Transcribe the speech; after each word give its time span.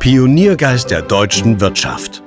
Pioniergeist 0.00 0.90
der 0.90 1.02
deutschen 1.02 1.60
Wirtschaft. 1.60 2.22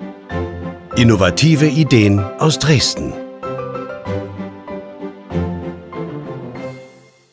Innovative 0.96 1.66
Ideen 1.66 2.20
aus 2.20 2.60
Dresden. 2.60 3.14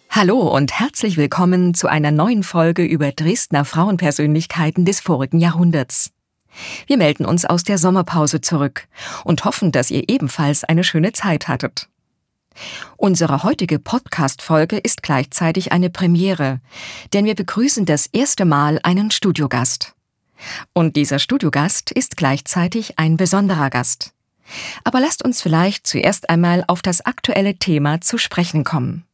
Hallo 0.08 0.38
und 0.38 0.72
herzlich 0.72 1.18
willkommen 1.18 1.74
zu 1.74 1.88
einer 1.88 2.10
neuen 2.10 2.42
Folge 2.42 2.86
über 2.86 3.12
Dresdner 3.12 3.66
Frauenpersönlichkeiten 3.66 4.86
des 4.86 5.00
vorigen 5.00 5.40
Jahrhunderts. 5.40 6.10
Wir 6.86 6.96
melden 6.96 7.26
uns 7.26 7.44
aus 7.44 7.62
der 7.62 7.76
Sommerpause 7.76 8.40
zurück 8.40 8.88
und 9.24 9.44
hoffen, 9.44 9.72
dass 9.72 9.90
ihr 9.90 10.08
ebenfalls 10.08 10.64
eine 10.64 10.84
schöne 10.84 11.12
Zeit 11.12 11.48
hattet. 11.48 11.90
Unsere 12.96 13.42
heutige 13.42 13.78
Podcast-Folge 13.78 14.78
ist 14.78 15.02
gleichzeitig 15.02 15.72
eine 15.72 15.90
Premiere, 15.90 16.60
denn 17.12 17.26
wir 17.26 17.34
begrüßen 17.34 17.84
das 17.84 18.06
erste 18.06 18.46
Mal 18.46 18.80
einen 18.82 19.10
Studiogast. 19.10 19.94
Und 20.72 20.96
dieser 20.96 21.18
Studiogast 21.18 21.90
ist 21.90 22.16
gleichzeitig 22.16 22.98
ein 22.98 23.16
besonderer 23.16 23.70
Gast. 23.70 24.12
Aber 24.84 25.00
lasst 25.00 25.24
uns 25.24 25.42
vielleicht 25.42 25.86
zuerst 25.86 26.28
einmal 26.28 26.64
auf 26.66 26.82
das 26.82 27.00
aktuelle 27.04 27.56
Thema 27.56 28.00
zu 28.00 28.18
sprechen 28.18 28.64
kommen. 28.64 29.04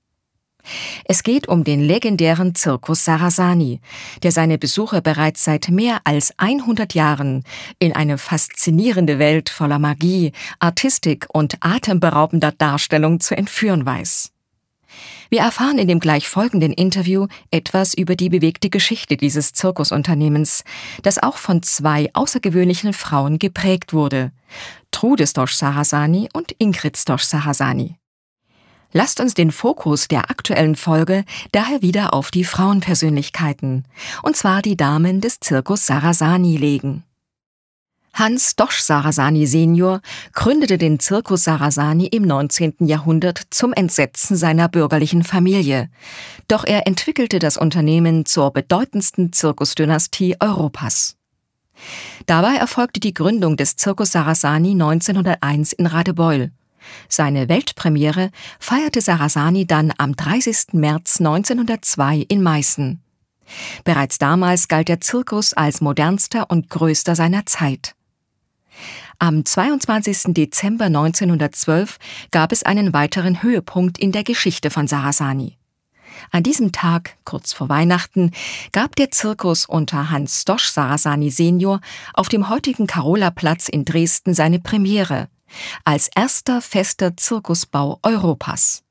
Es 1.05 1.23
geht 1.23 1.49
um 1.49 1.65
den 1.65 1.81
legendären 1.81 2.55
Zirkus 2.55 3.05
Sarasani, 3.05 3.81
der 4.23 4.33
seine 4.33 4.59
Besucher 4.59 5.01
bereits 5.01 5.45
seit 5.45 5.69
mehr 5.69 6.01
als 6.05 6.33
100 6.39 6.95
Jahren 6.95 7.45
in 7.79 7.95
eine 7.95 8.19
faszinierende 8.19 9.19
Welt 9.19 9.49
voller 9.49 9.79
Magie, 9.79 10.33
Artistik 10.59 11.27
und 11.33 11.57
atemberaubender 11.61 12.53
Darstellung 12.53 13.21
zu 13.21 13.37
entführen 13.37 13.87
weiß. 13.87 14.33
Wir 15.29 15.41
erfahren 15.41 15.79
in 15.79 15.89
dem 15.89 16.01
gleich 16.01 16.29
folgenden 16.29 16.73
Interview 16.73 17.27
etwas 17.51 17.95
über 17.95 18.17
die 18.17 18.29
bewegte 18.29 18.71
Geschichte 18.71 19.17
dieses 19.17 19.53
Zirkusunternehmens, 19.53 20.65
das 21.03 21.23
auch 21.23 21.37
von 21.37 21.63
zwei 21.63 22.11
außergewöhnlichen 22.13 22.93
Frauen 22.93 23.39
geprägt 23.39 23.93
wurde, 23.93 24.33
Trude 24.91 25.27
Stosch 25.27 25.55
Sarasani 25.55 26.29
und 26.33 26.55
Ingrid 26.59 26.97
Stosch 26.97 27.25
Sarasani. 27.25 27.97
Lasst 28.93 29.21
uns 29.21 29.35
den 29.35 29.51
Fokus 29.51 30.09
der 30.09 30.31
aktuellen 30.31 30.77
Folge 30.77 31.25
daher 31.53 31.83
wieder 31.83 32.15
auf 32.15 32.31
die 32.31 32.45
Frauenpersönlichkeiten, 32.45 33.85
und 34.23 34.37
zwar 34.37 34.63
die 34.63 34.77
Damen 34.77 35.21
des 35.21 35.41
Zirkus 35.41 35.87
Sarasani 35.87 36.57
legen. 36.57 37.06
Hans 38.19 38.57
Dosch 38.57 38.81
Sarasani 38.81 39.47
Senior 39.47 40.01
gründete 40.33 40.79
den 40.79 40.99
Zirkus 40.99 41.45
Sarasani 41.45 42.07
im 42.07 42.23
19. 42.23 42.77
Jahrhundert 42.81 43.43
zum 43.51 43.75
Entsetzen 43.75 44.39
seiner 44.39 44.71
bürgerlichen 44.71 45.23
Familie. 45.23 45.91
Doch 46.49 46.65
er 46.65 46.87
entwickelte 46.87 47.41
das 47.41 47.59
Unternehmen 47.59 48.25
zur 48.25 48.55
bedeutendsten 48.55 49.35
Zirkusdynastie 49.35 50.37
Europas. 50.41 51.17
Dabei 52.25 52.55
erfolgte 52.55 53.01
die 53.01 53.13
Gründung 53.13 53.59
des 53.59 53.77
Zirkus 53.77 54.13
Sarasani 54.13 54.71
1901 54.71 55.75
in 55.75 55.85
Radebeul. 55.85 56.53
Seine 57.11 57.51
Weltpremiere 57.51 58.31
feierte 58.59 59.03
Sarasani 59.03 59.67
dann 59.67 59.93
am 59.99 60.17
30. 60.17 60.69
März 60.73 61.21
1902 61.21 62.25
in 62.29 62.43
Meißen. 62.43 63.03
Bereits 63.85 64.17
damals 64.17 64.69
galt 64.69 64.89
der 64.89 65.03
Zirkus 65.03 65.53
als 65.53 65.83
modernster 65.83 66.51
und 66.51 66.71
größter 66.71 67.15
seiner 67.15 67.45
Zeit. 67.45 67.96
Am 69.19 69.45
22. 69.45 70.35
Dezember 70.35 70.87
1912 70.87 71.99
gab 72.31 72.53
es 72.53 72.63
einen 72.63 72.93
weiteren 72.93 73.43
Höhepunkt 73.43 73.99
in 73.99 74.13
der 74.13 74.25
Geschichte 74.25 74.71
von 74.71 74.89
Sarasani. 74.89 75.57
An 76.31 76.43
diesem 76.43 76.73
Tag, 76.73 77.17
kurz 77.25 77.53
vor 77.53 77.69
Weihnachten, 77.69 78.33
gab 78.73 78.97
der 78.97 79.11
Zirkus 79.11 79.67
unter 79.67 80.11
Hans 80.11 80.45
Dosch 80.45 80.69
Sarasani 80.69 81.31
Senior 81.31 81.81
auf 82.15 82.29
dem 82.29 82.49
heutigen 82.49 82.87
Carolaplatz 82.87 83.69
in 83.69 83.85
Dresden 83.85 84.35
seine 84.35 84.59
Premiere 84.59 85.29
als 85.85 86.11
erster 86.15 86.61
fester 86.61 87.17
Zirkusbau 87.17 87.99
Europas. 88.03 88.86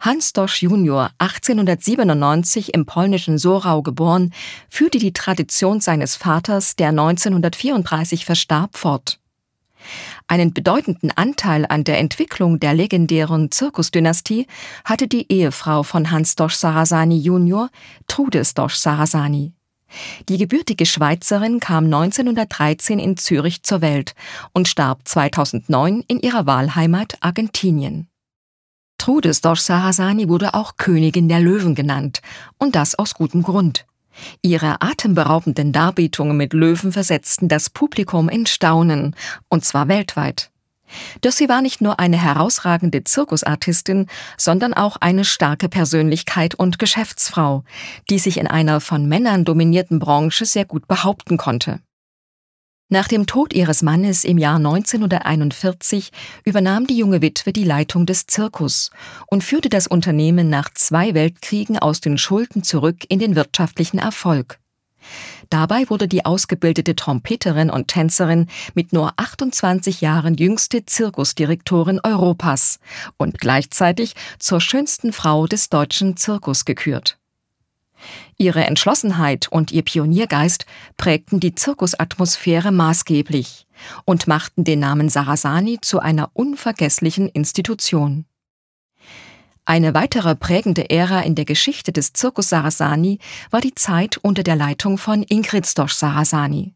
Hans 0.00 0.32
Dosch 0.32 0.62
Junior, 0.62 1.10
1897 1.18 2.74
im 2.74 2.86
polnischen 2.86 3.38
Sorau 3.38 3.82
geboren, 3.82 4.32
führte 4.68 4.98
die 4.98 5.12
Tradition 5.12 5.80
seines 5.80 6.16
Vaters, 6.16 6.76
der 6.76 6.88
1934 6.88 8.24
verstarb, 8.24 8.76
fort. 8.76 9.18
Einen 10.26 10.52
bedeutenden 10.52 11.12
Anteil 11.14 11.66
an 11.66 11.84
der 11.84 11.98
Entwicklung 11.98 12.58
der 12.58 12.74
legendären 12.74 13.50
Zirkusdynastie 13.50 14.46
hatte 14.84 15.06
die 15.06 15.30
Ehefrau 15.30 15.82
von 15.82 16.10
Hans 16.10 16.34
Dosch 16.34 16.54
Sarasani 16.54 17.18
Junior, 17.18 17.70
Trude 18.06 18.42
Dosch 18.54 18.74
Sarasani. 18.74 19.52
Die 20.28 20.36
gebürtige 20.36 20.84
Schweizerin 20.84 21.60
kam 21.60 21.84
1913 21.84 22.98
in 22.98 23.16
Zürich 23.16 23.62
zur 23.62 23.80
Welt 23.80 24.14
und 24.52 24.66
starb 24.66 25.06
2009 25.06 26.02
in 26.08 26.20
ihrer 26.20 26.46
Wahlheimat 26.46 27.18
Argentinien. 27.20 28.08
Trudes 29.06 29.40
Dosch 29.40 29.60
Sarasani 29.60 30.28
wurde 30.28 30.54
auch 30.54 30.78
Königin 30.78 31.28
der 31.28 31.38
Löwen 31.38 31.76
genannt, 31.76 32.22
und 32.58 32.74
das 32.74 32.98
aus 32.98 33.14
gutem 33.14 33.44
Grund. 33.44 33.86
Ihre 34.42 34.82
atemberaubenden 34.82 35.72
Darbietungen 35.72 36.36
mit 36.36 36.52
Löwen 36.52 36.90
versetzten 36.90 37.46
das 37.46 37.70
Publikum 37.70 38.28
in 38.28 38.46
Staunen, 38.46 39.14
und 39.48 39.64
zwar 39.64 39.86
weltweit. 39.86 40.50
Doch 41.20 41.30
sie 41.30 41.48
war 41.48 41.62
nicht 41.62 41.80
nur 41.80 42.00
eine 42.00 42.20
herausragende 42.20 43.04
Zirkusartistin, 43.04 44.08
sondern 44.36 44.74
auch 44.74 44.96
eine 44.96 45.24
starke 45.24 45.68
Persönlichkeit 45.68 46.56
und 46.56 46.80
Geschäftsfrau, 46.80 47.62
die 48.10 48.18
sich 48.18 48.38
in 48.38 48.48
einer 48.48 48.80
von 48.80 49.06
Männern 49.06 49.44
dominierten 49.44 50.00
Branche 50.00 50.46
sehr 50.46 50.64
gut 50.64 50.88
behaupten 50.88 51.36
konnte. 51.36 51.78
Nach 52.88 53.08
dem 53.08 53.26
Tod 53.26 53.52
ihres 53.52 53.82
Mannes 53.82 54.24
im 54.24 54.38
Jahr 54.38 54.56
1941 54.56 56.12
übernahm 56.44 56.86
die 56.86 56.96
junge 56.96 57.20
Witwe 57.20 57.52
die 57.52 57.64
Leitung 57.64 58.06
des 58.06 58.26
Zirkus 58.28 58.92
und 59.26 59.42
führte 59.42 59.68
das 59.68 59.88
Unternehmen 59.88 60.48
nach 60.48 60.72
zwei 60.72 61.12
Weltkriegen 61.12 61.80
aus 61.80 62.00
den 62.00 62.16
Schulden 62.16 62.62
zurück 62.62 62.98
in 63.08 63.18
den 63.18 63.34
wirtschaftlichen 63.34 63.98
Erfolg. 63.98 64.60
Dabei 65.50 65.90
wurde 65.90 66.06
die 66.06 66.24
ausgebildete 66.24 66.94
Trompeterin 66.94 67.70
und 67.70 67.88
Tänzerin 67.88 68.46
mit 68.74 68.92
nur 68.92 69.14
28 69.16 70.00
Jahren 70.00 70.36
jüngste 70.36 70.86
Zirkusdirektorin 70.86 72.00
Europas 72.04 72.78
und 73.16 73.40
gleichzeitig 73.40 74.14
zur 74.38 74.60
schönsten 74.60 75.12
Frau 75.12 75.48
des 75.48 75.70
deutschen 75.70 76.16
Zirkus 76.16 76.64
gekürt. 76.64 77.18
Ihre 78.36 78.64
Entschlossenheit 78.64 79.48
und 79.48 79.72
ihr 79.72 79.82
Pioniergeist 79.82 80.66
prägten 80.96 81.40
die 81.40 81.54
Zirkusatmosphäre 81.54 82.72
maßgeblich 82.72 83.66
und 84.04 84.26
machten 84.26 84.64
den 84.64 84.80
Namen 84.80 85.08
Sarasani 85.08 85.78
zu 85.80 86.00
einer 86.00 86.30
unvergesslichen 86.32 87.28
Institution. 87.28 88.26
Eine 89.64 89.94
weitere 89.94 90.36
prägende 90.36 90.90
Ära 90.90 91.22
in 91.22 91.34
der 91.34 91.44
Geschichte 91.44 91.92
des 91.92 92.12
Zirkus 92.12 92.50
Sarasani 92.50 93.18
war 93.50 93.60
die 93.60 93.74
Zeit 93.74 94.16
unter 94.18 94.44
der 94.44 94.54
Leitung 94.54 94.96
von 94.96 95.24
Ingrid 95.24 95.66
Stosch 95.66 95.94
Sarasani. 95.94 96.72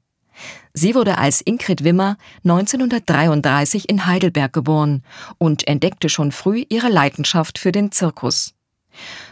Sie 0.73 0.95
wurde 0.95 1.19
als 1.19 1.41
Ingrid 1.41 1.85
Wimmer 1.85 2.17
1933 2.45 3.89
in 3.89 4.07
Heidelberg 4.07 4.53
geboren 4.53 5.05
und 5.39 5.69
entdeckte 5.69 6.09
schon 6.09 6.33
früh 6.33 6.65
ihre 6.69 6.89
Leidenschaft 6.89 7.59
für 7.59 7.71
den 7.71 7.93
Zirkus. 7.93 8.55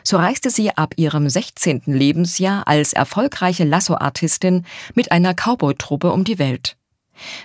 So 0.03 0.17
reiste 0.17 0.51
sie 0.51 0.71
ab 0.77 0.95
ihrem 0.97 1.29
16. 1.29 1.83
Lebensjahr 1.87 2.67
als 2.67 2.93
erfolgreiche 2.93 3.65
Lasso-Artistin 3.65 4.65
mit 4.95 5.13
einer 5.13 5.35
Cowboy-Truppe 5.35 6.13
um 6.13 6.25
die 6.25 6.39
Welt. 6.39 6.77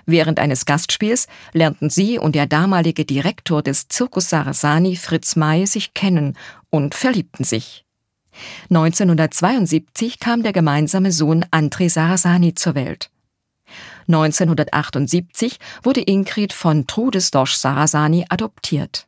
Während 0.06 0.40
eines 0.40 0.66
Gastspiels 0.66 1.28
lernten 1.52 1.90
sie 1.90 2.20
und 2.20 2.36
der 2.36 2.46
damalige 2.46 3.06
Direktor 3.06 3.62
des 3.62 3.88
Zirkus 3.88 4.30
Sarasani, 4.30 4.96
Fritz 4.96 5.36
May, 5.36 5.66
sich 5.66 5.94
kennen 5.94 6.38
und 6.70 6.94
verliebten 6.94 7.44
sich. 7.44 7.86
1972 8.70 10.20
kam 10.20 10.44
der 10.44 10.54
gemeinsame 10.54 11.12
Sohn 11.12 11.46
André 11.46 11.90
Sarasani 11.90 12.56
zur 12.56 12.76
Welt. 12.76 13.10
1978 14.08 15.58
wurde 15.82 16.02
Ingrid 16.02 16.54
von 16.54 16.88
Trudes 16.88 17.32
Dosch 17.32 17.54
Sarasani 17.54 18.26
adoptiert. 18.30 19.08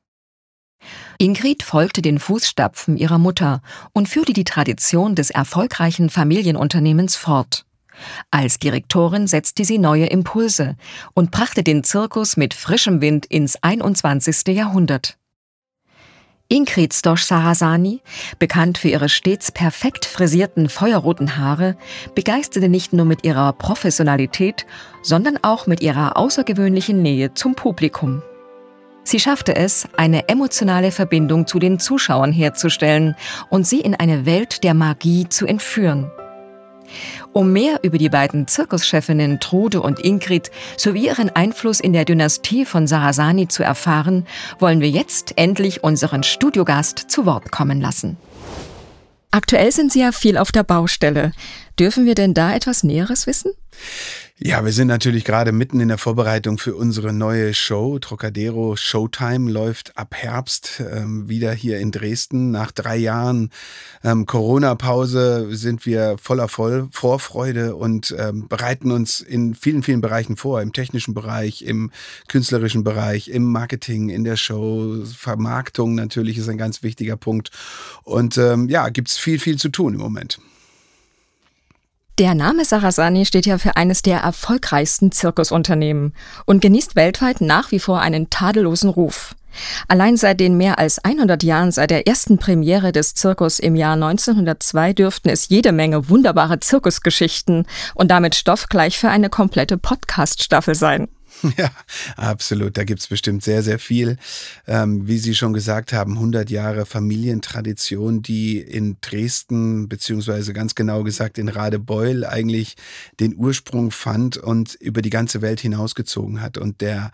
Ingrid 1.18 1.64
folgte 1.64 2.02
den 2.02 2.20
Fußstapfen 2.20 2.98
ihrer 2.98 3.18
Mutter 3.18 3.62
und 3.94 4.10
führte 4.10 4.34
die 4.34 4.44
Tradition 4.44 5.16
des 5.16 5.30
erfolgreichen 5.30 6.10
Familienunternehmens 6.10 7.16
fort. 7.16 7.66
Als 8.32 8.60
Direktorin 8.60 9.28
setzte 9.28 9.64
sie 9.64 9.78
neue 9.78 10.08
Impulse 10.08 10.76
und 11.14 11.32
brachte 11.32 11.64
den 11.64 11.84
Zirkus 11.84 12.38
mit 12.38 12.54
frischem 12.54 13.02
Wind 13.02 13.26
ins 13.26 13.62
21. 13.62 14.48
Jahrhundert. 14.56 15.18
Ingrid 16.48 16.94
Stosch 16.94 17.24
Sarasani, 17.24 18.02
bekannt 18.38 18.78
für 18.78 18.90
ihre 18.90 19.10
stets 19.10 19.52
perfekt 19.52 20.06
frisierten 20.06 20.70
feuerroten 20.70 21.38
Haare, 21.38 21.76
begeisterte 22.14 22.70
nicht 22.70 22.94
nur 22.94 23.06
mit 23.06 23.26
ihrer 23.26 23.52
Professionalität, 23.54 24.68
sondern 25.02 25.40
auch 25.42 25.66
mit 25.66 25.82
ihrer 25.82 26.18
außergewöhnlichen 26.18 27.02
Nähe 27.02 27.34
zum 27.34 27.56
Publikum. 27.56 28.22
Sie 29.06 29.20
schaffte 29.20 29.56
es, 29.56 29.88
eine 29.96 30.30
emotionale 30.30 30.92
Verbindung 30.92 31.46
zu 31.46 31.60
den 31.60 31.80
Zuschauern 31.80 32.32
herzustellen 32.32 33.16
und 33.50 33.68
sie 33.68 33.80
in 33.80 33.94
eine 33.94 34.26
Welt 34.26 34.64
der 34.64 34.74
Magie 34.74 35.30
zu 35.30 35.46
entführen. 35.46 36.12
Um 37.32 37.52
mehr 37.52 37.80
über 37.84 38.00
die 38.00 38.10
beiden 38.10 38.48
Zirkuschefinnen 38.48 39.40
Trude 39.40 39.82
und 39.82 40.00
Ingrid 40.00 40.50
sowie 40.76 41.06
ihren 41.06 41.30
Einfluss 41.30 41.80
in 41.80 41.94
der 41.94 42.06
Dynastie 42.06 42.66
von 42.66 42.88
Sarasani 42.88 43.48
zu 43.48 43.62
erfahren, 43.62 44.26
wollen 44.58 44.82
wir 44.82 44.90
jetzt 44.90 45.34
endlich 45.38 45.84
unseren 45.84 46.24
Studiogast 46.24 46.98
zu 46.98 47.26
Wort 47.28 47.52
kommen 47.52 47.82
lassen. 47.82 48.18
Aktuell 49.30 49.72
sind 49.72 49.92
Sie 49.92 50.00
ja 50.00 50.14
viel 50.14 50.38
auf 50.38 50.52
der 50.52 50.64
Baustelle. 50.64 51.32
Dürfen 51.78 52.06
wir 52.06 52.16
denn 52.16 52.34
da 52.34 52.56
etwas 52.56 52.84
Näheres 52.84 53.28
wissen? 53.28 53.52
Ja, 54.38 54.66
wir 54.66 54.74
sind 54.74 54.90
natürlich 54.90 55.24
gerade 55.24 55.54
mitten 55.54 55.80
in 55.80 55.88
der 55.88 55.98
Vorbereitung 55.98 56.58
für 56.58 56.76
unsere 56.76 57.14
neue 57.14 57.54
Show. 57.54 58.00
Trocadero 58.00 58.76
Showtime 58.76 59.50
läuft 59.50 59.98
ab 59.98 60.14
Herbst 60.14 60.84
ähm, 60.92 61.30
wieder 61.30 61.54
hier 61.54 61.80
in 61.80 61.94
Dresden. 61.94 62.52
Nach 62.52 62.74
drei 62.74 62.98
Jahren 62.98 63.50
ähm, 64.04 64.26
Corona-Pause 64.26 65.56
sind 65.56 65.86
wir 65.86 66.18
voller 66.18 66.50
Voll 66.50 66.90
Vorfreude 66.92 67.78
und 67.78 68.14
ähm, 68.20 68.50
bereiten 68.50 68.92
uns 68.92 69.22
in 69.22 69.56
vielen, 69.56 69.84
vielen 69.84 70.02
Bereichen 70.02 70.36
vor. 70.36 70.62
Im 70.62 70.74
technischen 70.74 71.14
Bereich, 71.14 71.62
im 71.62 71.92
künstlerischen 72.28 72.84
Bereich, 72.84 73.30
im 73.30 73.50
Marketing, 73.50 74.10
in 74.10 74.26
der 74.26 74.36
Show. 74.36 75.06
Vermarktung 75.06 75.96
natürlich 75.96 76.38
ist 76.38 76.50
ein 76.50 76.58
ganz 76.58 76.84
wichtiger 76.84 77.16
Punkt. 77.16 77.52
Und 78.04 78.38
ähm, 78.38 78.68
ja, 78.68 78.90
gibt's 78.90 79.18
viel, 79.18 79.40
viel 79.40 79.58
zu 79.58 79.70
tun 79.70 79.94
im 79.94 80.02
Moment. 80.02 80.40
Der 82.18 82.34
Name 82.34 82.64
Sarasani 82.64 83.26
steht 83.26 83.46
ja 83.46 83.58
für 83.58 83.76
eines 83.76 84.02
der 84.02 84.20
erfolgreichsten 84.20 85.12
Zirkusunternehmen 85.12 86.14
und 86.46 86.62
genießt 86.62 86.96
weltweit 86.96 87.42
nach 87.42 87.72
wie 87.72 87.80
vor 87.80 88.00
einen 88.00 88.30
tadellosen 88.30 88.90
Ruf. 88.90 89.36
Allein 89.90 90.16
seit 90.16 90.40
den 90.40 90.56
mehr 90.56 90.80
als 90.80 91.04
100 91.04 91.44
Jahren 91.44 91.74
seit 91.74 91.92
der 91.92 92.08
ersten 92.08 92.38
Premiere 92.38 92.94
des 92.94 93.16
Zirkus 93.16 93.60
im 93.60 93.76
Jahr 93.76 93.96
1902 93.96 94.94
dürften 94.94 95.28
es 95.28 95.50
jede 95.50 95.74
Menge 95.74 96.08
wunderbare 96.08 96.62
Zirkusgeschichten 96.62 97.66
und 97.96 98.12
damit 98.12 98.36
Stoff 98.36 98.70
gleich 98.70 98.98
für 98.98 99.10
eine 99.10 99.30
komplette 99.30 99.78
Podcast-Staffel 99.78 100.76
sein. 100.76 101.10
Ja, 101.58 101.72
absolut. 102.18 102.78
Da 102.78 102.84
gibt's 102.84 103.08
bestimmt 103.08 103.44
sehr, 103.44 103.64
sehr 103.64 103.80
viel. 103.80 104.18
Ähm, 104.68 105.08
wie 105.08 105.18
Sie 105.18 105.36
schon 105.36 105.54
gesagt 105.54 105.94
haben, 105.94 106.14
100 106.14 106.50
Jahre 106.50 106.86
Familientradition, 106.86 108.22
die 108.22 108.60
in 108.60 108.98
Dresden, 109.02 109.88
beziehungsweise 109.88 110.54
ganz 110.54 110.76
genau 110.76 111.04
gesagt 111.04 111.38
in 111.38 111.50
Radebeul 111.50 112.26
eigentlich 112.26 112.76
den 113.20 113.36
Ursprung 113.36 113.92
fand 113.92 114.38
und 114.38 114.76
über 114.76 115.02
die 115.02 115.10
ganze 115.10 115.42
Welt 115.42 115.60
hinausgezogen 115.60 116.42
hat. 116.42 116.58
Und 116.58 116.82
der 116.82 117.12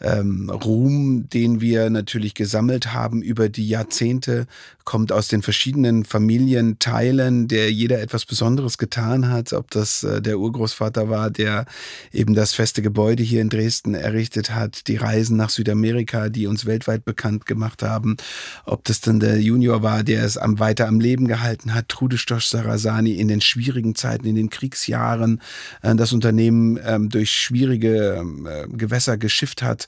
ähm, 0.00 0.50
Ruhm, 0.50 1.28
den 1.28 1.60
wir 1.60 1.90
natürlich 1.90 2.34
gesammelt 2.34 2.92
haben 2.92 3.22
über 3.22 3.48
die 3.48 3.68
Jahrzehnte, 3.68 4.46
kommt 4.90 5.12
aus 5.12 5.28
den 5.28 5.42
verschiedenen 5.42 6.04
Familienteilen, 6.04 7.46
der 7.46 7.70
jeder 7.70 8.00
etwas 8.00 8.24
Besonderes 8.24 8.76
getan 8.76 9.28
hat. 9.28 9.52
Ob 9.52 9.70
das 9.70 10.02
äh, 10.02 10.20
der 10.20 10.40
Urgroßvater 10.40 11.08
war, 11.08 11.30
der 11.30 11.66
eben 12.12 12.34
das 12.34 12.54
feste 12.54 12.82
Gebäude 12.82 13.22
hier 13.22 13.40
in 13.40 13.50
Dresden 13.50 13.94
errichtet 13.94 14.52
hat, 14.52 14.88
die 14.88 14.96
Reisen 14.96 15.36
nach 15.36 15.50
Südamerika, 15.50 16.28
die 16.28 16.48
uns 16.48 16.66
weltweit 16.66 17.04
bekannt 17.04 17.46
gemacht 17.46 17.84
haben, 17.84 18.16
ob 18.64 18.82
das 18.82 19.00
dann 19.00 19.20
der 19.20 19.40
Junior 19.40 19.84
war, 19.84 20.02
der 20.02 20.24
es 20.24 20.36
am, 20.36 20.58
weiter 20.58 20.88
am 20.88 20.98
Leben 20.98 21.28
gehalten 21.28 21.72
hat, 21.72 21.88
Trude 21.88 22.18
Stosch 22.18 22.46
Sarasani 22.46 23.12
in 23.12 23.28
den 23.28 23.42
schwierigen 23.42 23.94
Zeiten, 23.94 24.26
in 24.26 24.34
den 24.34 24.50
Kriegsjahren 24.50 25.40
äh, 25.82 25.94
das 25.94 26.12
Unternehmen 26.12 26.80
ähm, 26.84 27.10
durch 27.10 27.30
schwierige 27.30 28.16
ähm, 28.18 28.44
äh, 28.44 28.66
Gewässer 28.66 29.18
geschifft 29.18 29.62
hat. 29.62 29.86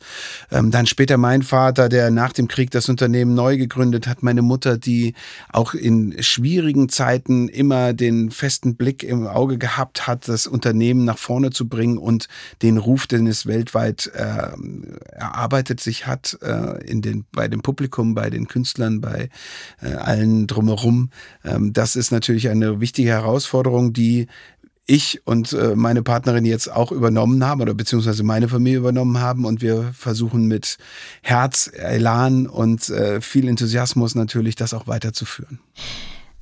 Ähm, 0.52 0.70
dann 0.70 0.86
später 0.86 1.16
mein 1.16 1.42
Vater, 1.42 1.88
der 1.88 2.12
nach 2.12 2.32
dem 2.32 2.46
Krieg 2.46 2.70
das 2.70 2.88
Unternehmen 2.88 3.34
neu 3.34 3.56
gegründet 3.56 4.06
hat, 4.06 4.22
meine 4.22 4.42
Mutter, 4.42 4.78
die 4.78 4.91
auch 5.50 5.74
in 5.74 6.14
schwierigen 6.22 6.88
Zeiten 6.88 7.48
immer 7.48 7.92
den 7.92 8.30
festen 8.30 8.76
Blick 8.76 9.02
im 9.02 9.26
Auge 9.26 9.58
gehabt 9.58 10.06
hat, 10.06 10.28
das 10.28 10.46
Unternehmen 10.46 11.04
nach 11.04 11.18
vorne 11.18 11.50
zu 11.50 11.68
bringen 11.68 11.98
und 11.98 12.28
den 12.62 12.78
Ruf, 12.78 13.06
den 13.06 13.26
es 13.26 13.46
weltweit 13.46 13.72
weltweit 13.72 14.10
äh, 14.14 15.16
erarbeitet 15.16 15.80
sich 15.80 16.06
hat, 16.06 16.38
äh, 16.42 16.84
in 16.84 17.02
den, 17.02 17.24
bei 17.32 17.48
dem 17.48 17.62
Publikum, 17.62 18.14
bei 18.14 18.30
den 18.30 18.48
Künstlern, 18.48 19.00
bei 19.00 19.28
äh, 19.80 19.94
allen 19.94 20.46
drumherum. 20.46 21.10
Ähm, 21.44 21.72
das 21.72 21.96
ist 21.96 22.12
natürlich 22.12 22.48
eine 22.48 22.80
wichtige 22.80 23.10
Herausforderung, 23.10 23.92
die 23.92 24.26
ich 24.86 25.26
und 25.26 25.52
äh, 25.52 25.76
meine 25.76 26.02
Partnerin 26.02 26.44
jetzt 26.44 26.70
auch 26.70 26.92
übernommen 26.92 27.44
haben 27.44 27.60
oder 27.60 27.74
beziehungsweise 27.74 28.22
meine 28.24 28.48
Familie 28.48 28.78
übernommen 28.78 29.20
haben 29.20 29.44
und 29.44 29.62
wir 29.62 29.92
versuchen 29.96 30.46
mit 30.46 30.78
Herz, 31.22 31.70
Elan 31.72 32.46
und 32.46 32.88
äh, 32.88 33.20
viel 33.20 33.48
Enthusiasmus 33.48 34.14
natürlich 34.14 34.56
das 34.56 34.74
auch 34.74 34.86
weiterzuführen. 34.86 35.60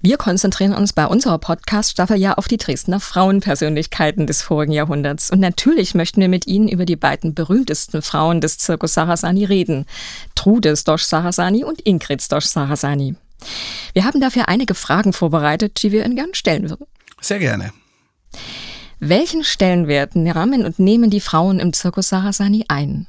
Wir 0.03 0.17
konzentrieren 0.17 0.73
uns 0.73 0.95
bei 0.95 1.07
unserer 1.07 1.37
Podcast-Staffel 1.37 2.17
ja 2.17 2.33
auf 2.33 2.49
die 2.49 2.57
Dresdner 2.57 3.01
Frauenpersönlichkeiten 3.01 4.27
des 4.27 4.41
vorigen 4.41 4.73
Jahrhunderts. 4.73 5.31
Und 5.31 5.41
natürlich 5.41 5.95
möchten 5.95 6.23
wir 6.23 6.31
mit 6.31 6.47
Ihnen 6.47 6.69
über 6.69 6.87
die 6.87 6.97
beiden 6.97 7.35
berühmtesten 7.35 8.01
Frauen 8.01 8.41
des 8.41 8.57
Zirkus 8.57 8.95
Sarasani 8.95 9.45
reden. 9.45 9.85
Trude 10.35 10.75
Stosch 10.75 11.03
Sarasani 11.03 11.65
und 11.65 11.83
Ingrid 11.83 12.23
Stosch 12.23 12.47
Sarasani. 12.47 13.15
Wir 13.93 14.07
haben 14.07 14.23
dafür 14.23 14.49
einige 14.49 14.75
Fragen 14.75 15.13
vorbereitet, 15.13 15.83
die 15.83 15.93
wir 15.93 16.07
Ihnen 16.07 16.17
gern 16.17 16.33
stellen 16.33 16.71
würden. 16.71 16.87
Sehr 17.21 17.39
gerne. 17.39 17.71
Welchen 18.99 19.44
Stellenwert 19.44 20.15
nahmen 20.15 20.65
und 20.65 20.79
nehmen 20.79 21.11
die 21.11 21.21
Frauen 21.21 21.59
im 21.59 21.73
Zirkus 21.73 22.11
Sarasani 22.11 22.67
ein? 22.69 23.06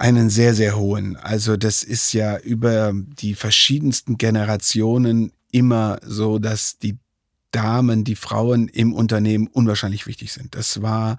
einen 0.00 0.30
sehr, 0.30 0.54
sehr 0.54 0.76
hohen. 0.76 1.16
Also 1.16 1.56
das 1.58 1.82
ist 1.82 2.14
ja 2.14 2.38
über 2.38 2.92
die 2.94 3.34
verschiedensten 3.34 4.16
Generationen 4.16 5.30
immer 5.52 5.98
so, 6.02 6.38
dass 6.38 6.78
die 6.78 6.98
Damen, 7.50 8.04
die 8.04 8.16
Frauen 8.16 8.68
im 8.68 8.94
Unternehmen 8.94 9.46
unwahrscheinlich 9.46 10.06
wichtig 10.06 10.32
sind. 10.32 10.54
Das 10.54 10.80
war 10.82 11.18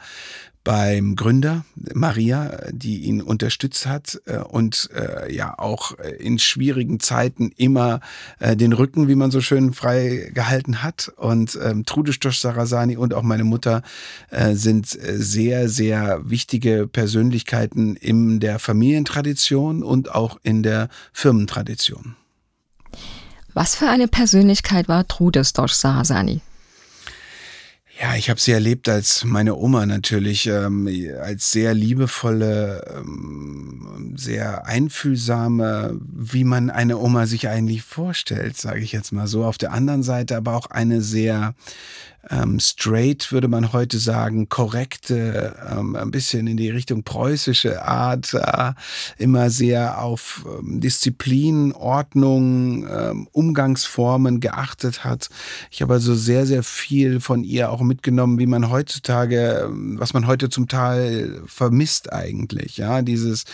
beim 0.64 1.16
Gründer 1.16 1.66
Maria, 1.94 2.58
die 2.72 3.00
ihn 3.00 3.22
unterstützt 3.22 3.86
hat 3.86 4.22
äh, 4.26 4.38
und 4.38 4.90
äh, 4.94 5.34
ja 5.34 5.58
auch 5.58 5.94
in 6.20 6.38
schwierigen 6.40 7.00
Zeiten 7.00 7.52
immer 7.58 8.00
äh, 8.40 8.56
den 8.56 8.74
Rücken, 8.74 9.08
wie 9.08 9.16
man 9.16 9.32
so 9.32 9.42
schön 9.42 9.74
frei 9.74 10.32
gehalten 10.34 10.84
hat. 10.84 11.12
Und 11.18 11.58
ähm, 11.64 11.86
Trude 11.86 12.14
Stosch 12.14 12.40
Sarasani 12.40 12.98
und 12.98 13.14
auch 13.14 13.24
meine 13.24 13.44
Mutter 13.44 13.82
äh, 14.30 14.54
sind 14.54 14.88
sehr, 14.88 15.68
sehr 15.68 16.30
wichtige 16.30 16.88
Persönlichkeiten 16.88 17.96
in 17.96 18.40
der 18.40 18.60
Familientradition 18.60 19.84
und 19.84 20.14
auch 20.14 20.38
in 20.44 20.64
der 20.64 20.90
Firmentradition. 21.12 22.16
Was 23.54 23.76
für 23.76 23.90
eine 23.90 24.08
Persönlichkeit 24.08 24.88
war 24.88 25.08
Trude 25.08 25.44
Stosch 25.44 25.74
Sarasani? 25.74 26.42
Ja, 28.02 28.16
ich 28.16 28.32
habe 28.32 28.40
sie 28.40 28.52
erlebt 28.52 28.90
als 28.90 29.24
meine 29.26 29.56
Oma 29.56 29.86
natürlich, 29.86 30.48
ähm, 30.48 30.90
als 31.22 31.52
sehr 31.52 31.76
liebevolle, 31.76 32.84
ähm, 32.98 34.16
sehr 34.18 34.66
einfühlsame, 34.66 36.00
wie 36.02 36.44
man 36.44 36.72
eine 36.72 36.98
Oma 36.98 37.28
sich 37.28 37.48
eigentlich 37.48 37.84
vorstellt, 37.84 38.58
sage 38.58 38.80
ich 38.80 38.92
jetzt 38.92 39.12
mal 39.12 39.28
so. 39.28 39.46
Auf 39.46 39.60
der 39.60 39.72
anderen 39.72 40.02
Seite 40.02 40.36
aber 40.36 40.56
auch 40.56 40.66
eine 40.72 41.02
sehr 41.02 41.54
ähm, 42.30 42.60
straight, 42.60 43.32
würde 43.32 43.48
man 43.48 43.74
heute 43.74 43.98
sagen, 43.98 44.48
korrekte, 44.48 45.56
ähm, 45.70 45.96
ein 45.96 46.12
bisschen 46.12 46.46
in 46.48 46.58
die 46.58 46.70
Richtung 46.70 47.04
preußische 47.04 47.84
Art, 47.84 48.34
äh, 48.34 48.74
immer 49.18 49.50
sehr 49.50 50.02
auf 50.02 50.46
ähm, 50.60 50.80
Disziplin, 50.82 51.72
Ordnung, 51.74 52.88
ähm, 52.88 53.28
Umgangsformen 53.32 54.40
geachtet 54.40 55.04
hat. 55.04 55.30
Ich 55.72 55.82
habe 55.82 55.94
also 55.94 56.14
sehr, 56.14 56.46
sehr 56.46 56.64
viel 56.64 57.20
von 57.20 57.44
ihr 57.44 57.72
auch 57.72 57.82
mitgenommen, 57.82 58.38
wie 58.38 58.46
man 58.46 58.70
heutzutage, 58.70 59.64
ähm, 59.66 60.00
was 60.00 60.14
man 60.14 60.28
heute 60.28 60.50
zum 60.50 60.68
Teil 60.68 61.42
vermisst 61.48 62.14
eigentlich. 62.14 62.78
Ja, 62.78 63.02
dieses, 63.02 63.46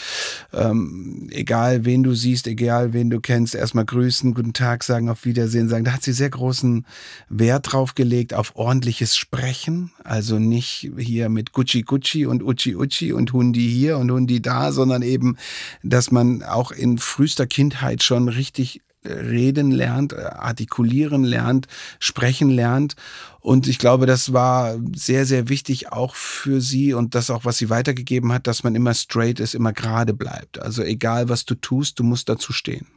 ähm, 0.53 1.29
egal 1.31 1.85
wen 1.85 2.03
du 2.03 2.13
siehst, 2.13 2.47
egal 2.47 2.91
wen 2.91 3.09
du 3.09 3.21
kennst, 3.21 3.55
erstmal 3.55 3.85
grüßen, 3.85 4.33
guten 4.33 4.53
Tag 4.53 4.83
sagen, 4.83 5.09
auf 5.09 5.23
Wiedersehen 5.23 5.69
sagen. 5.69 5.85
Da 5.85 5.93
hat 5.93 6.03
sie 6.03 6.13
sehr 6.13 6.29
großen 6.29 6.85
Wert 7.29 7.71
drauf 7.71 7.95
gelegt, 7.95 8.33
auf 8.33 8.56
ordentliches 8.57 9.15
Sprechen, 9.15 9.91
also 10.03 10.39
nicht 10.39 10.91
hier 10.97 11.29
mit 11.29 11.53
Gucci 11.53 11.83
Gucci 11.83 12.25
und 12.25 12.43
Uchi 12.43 12.75
Uchi 12.75 13.13
und 13.13 13.31
Hundi 13.31 13.69
hier 13.69 13.97
und 13.97 14.09
Hundi 14.09 14.41
da, 14.41 14.71
sondern 14.71 15.03
eben, 15.03 15.37
dass 15.83 16.11
man 16.11 16.41
auch 16.43 16.71
in 16.71 16.97
frühester 16.97 17.45
Kindheit 17.45 18.01
schon 18.01 18.29
richtig 18.29 18.81
äh, 19.03 19.13
reden 19.13 19.69
lernt, 19.69 20.13
äh, 20.13 20.17
artikulieren 20.17 21.23
lernt, 21.23 21.67
sprechen 21.99 22.49
lernt. 22.49 22.95
Und 23.41 23.67
ich 23.67 23.77
glaube, 23.77 24.07
das 24.07 24.33
war 24.33 24.75
sehr, 24.95 25.27
sehr 25.27 25.49
wichtig 25.49 25.91
auch 25.91 26.15
für 26.15 26.59
sie 26.59 26.93
und 26.93 27.13
das 27.13 27.29
auch, 27.29 27.45
was 27.45 27.59
sie 27.59 27.69
weitergegeben 27.69 28.33
hat, 28.33 28.47
dass 28.47 28.63
man 28.63 28.73
immer 28.73 28.95
straight 28.95 29.39
ist, 29.39 29.53
immer 29.53 29.71
gerade 29.71 30.13
bleibt. 30.13 30.59
Also 30.59 30.81
egal, 30.81 31.29
was 31.29 31.45
du 31.45 31.53
tust, 31.53 31.99
du 31.99 32.03
musst 32.03 32.27
dazu 32.27 32.53
stehen. 32.53 32.87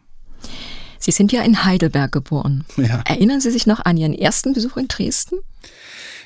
Sie 1.00 1.10
sind 1.10 1.32
ja 1.32 1.42
in 1.42 1.64
Heidelberg 1.64 2.12
geboren. 2.12 2.64
Ja. 2.76 3.02
Erinnern 3.06 3.40
Sie 3.40 3.50
sich 3.50 3.66
noch 3.66 3.80
an 3.80 3.96
Ihren 3.96 4.14
ersten 4.14 4.52
Besuch 4.52 4.76
in 4.76 4.86
Dresden? 4.86 5.40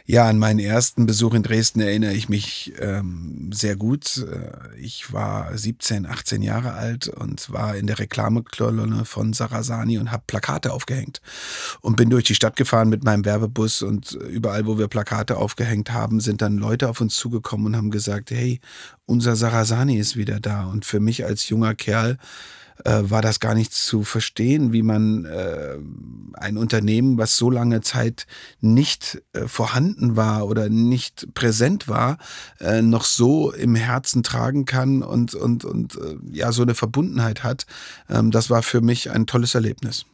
Ja, 0.07 0.29
an 0.29 0.39
meinen 0.39 0.59
ersten 0.59 1.07
Besuch 1.07 1.33
in 1.33 1.43
Dresden 1.43 1.81
erinnere 1.81 2.13
ich 2.13 2.29
mich 2.29 2.75
ähm, 2.79 3.51
sehr 3.55 3.75
gut. 3.75 4.19
Äh, 4.19 4.79
ich 4.79 5.15
war 5.15 5.57
17, 5.57 6.05
18 6.05 6.43
Jahre 6.43 6.75
alt 6.75 7.09
und 7.09 7.51
war 7.51 7.75
in 7.75 7.87
der 7.87 7.99
Reklamekolonne 7.99 9.07
von 9.07 9.33
Sarasani 9.33 9.97
und 9.97 10.13
habe 10.13 10.25
Plakate 10.27 10.75
aufgehängt. 10.75 11.23
Und 11.81 11.97
bin 11.97 12.11
durch 12.11 12.25
die 12.25 12.35
Stadt 12.35 12.57
gefahren 12.57 12.91
mit 12.91 13.03
meinem 13.03 13.25
Werbebus 13.25 13.81
und 13.81 14.13
überall, 14.13 14.67
wo 14.67 14.77
wir 14.77 14.89
Plakate 14.89 15.39
aufgehängt 15.39 15.91
haben, 15.91 16.21
sind 16.21 16.43
dann 16.43 16.59
Leute 16.59 16.91
auf 16.91 17.01
uns 17.01 17.17
zugekommen 17.17 17.69
und 17.69 17.77
haben 17.77 17.91
gesagt, 17.91 18.31
hey, 18.31 18.61
unser 19.07 19.37
Sarasani 19.37 19.97
ist 19.97 20.17
wieder 20.17 20.39
da. 20.39 20.67
Und 20.67 20.85
für 20.85 21.01
mich 21.01 21.25
als 21.25 21.49
junger 21.49 21.75
Kerl 21.75 22.19
äh, 22.85 23.03
war 23.05 23.23
das 23.23 23.41
gar 23.41 23.55
nicht 23.55 23.73
zu 23.73 24.03
verstehen, 24.03 24.73
wie 24.73 24.83
man 24.83 25.25
äh, 25.25 25.77
ein 26.35 26.57
Unternehmen, 26.57 27.19
was 27.19 27.37
so 27.37 27.51
lange 27.51 27.81
Zeit 27.81 28.27
nicht 28.61 29.23
äh, 29.33 29.47
vorhanden 29.47 30.17
war 30.17 30.47
oder 30.47 30.69
nicht 30.69 31.35
präsent 31.35 31.89
war, 31.89 32.19
äh, 32.61 32.83
noch 32.83 33.05
so 33.05 33.53
im 33.53 33.75
Herzen 33.75 34.23
tragen 34.23 34.65
kann 34.65 35.03
und, 35.03 35.35
und, 35.35 35.65
und 35.65 35.97
äh, 35.97 36.17
ja, 36.33 36.53
so 36.53 36.63
eine 36.63 36.75
Verbundenheit 36.75 37.45
hat. 37.45 37.67
Ähm, 38.09 38.31
das 38.31 38.51
war 38.51 38.63
für 38.63 38.81
mich 38.81 39.11
ein 39.11 39.27
tolles 39.27 39.55
Erlebnis 39.55 40.07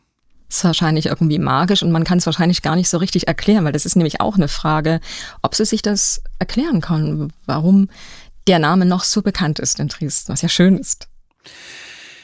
ist 0.51 0.65
wahrscheinlich 0.65 1.07
irgendwie 1.07 1.39
magisch 1.39 1.83
und 1.83 1.93
man 1.93 2.03
kann 2.03 2.19
es 2.19 2.27
wahrscheinlich 2.27 2.61
gar 2.61 2.75
nicht 2.75 2.89
so 2.89 2.99
richtig 2.99 3.29
erklären, 3.29 3.65
weil 3.65 3.73
das 3.73 3.87
ist 3.87 3.95
nämlich 3.95 4.21
auch 4.21 4.35
eine 4.35 4.49
Frage, 4.49 5.01
ob 5.43 5.55
sie 5.55 5.65
sich 5.65 5.81
das 5.81 6.23
erklären 6.41 6.81
kann, 6.81 7.33
warum 7.47 7.89
der 8.47 8.59
Name 8.59 8.85
noch 8.85 9.05
so 9.05 9.23
bekannt 9.23 9.61
ist 9.61 9.79
in 9.79 9.87
Dresden, 9.89 10.33
was 10.33 10.43
ja 10.43 10.49
schön 10.49 10.77
ist. 10.77 11.09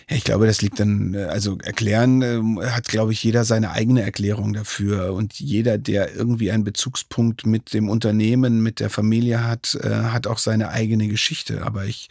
Ja, 0.08 0.16
ich 0.16 0.22
glaube, 0.22 0.46
das 0.46 0.62
liegt 0.62 0.78
dann, 0.78 1.14
äh, 1.14 1.24
also 1.24 1.58
erklären 1.64 2.22
äh, 2.22 2.66
hat, 2.66 2.86
glaube 2.86 3.12
ich, 3.12 3.24
jeder 3.24 3.44
seine 3.44 3.72
eigene 3.72 4.02
Erklärung 4.02 4.52
dafür. 4.52 5.12
Und 5.14 5.40
jeder, 5.40 5.78
der 5.78 6.14
irgendwie 6.14 6.52
einen 6.52 6.62
Bezugspunkt 6.62 7.44
mit 7.44 7.74
dem 7.74 7.88
Unternehmen, 7.88 8.62
mit 8.62 8.78
der 8.78 8.88
Familie 8.88 9.42
hat, 9.44 9.76
äh, 9.82 9.88
hat 9.88 10.28
auch 10.28 10.38
seine 10.38 10.68
eigene 10.68 11.08
Geschichte. 11.08 11.64
Aber 11.64 11.86
ich 11.86 12.08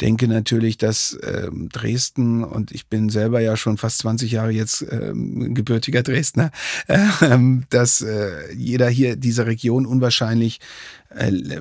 denke 0.00 0.26
natürlich, 0.26 0.78
dass 0.78 1.12
äh, 1.14 1.50
Dresden, 1.70 2.44
und 2.44 2.72
ich 2.72 2.86
bin 2.86 3.10
selber 3.10 3.40
ja 3.40 3.58
schon 3.58 3.76
fast 3.76 3.98
20 3.98 4.32
Jahre 4.32 4.50
jetzt 4.50 4.80
äh, 4.80 5.12
gebürtiger 5.14 6.02
Dresdner, 6.02 6.50
ähm, 7.20 7.64
dass 7.68 8.00
äh, 8.00 8.54
jeder 8.54 8.88
hier 8.88 9.16
diese 9.16 9.46
Region 9.46 9.84
unwahrscheinlich 9.84 10.60
äh, 11.14 11.60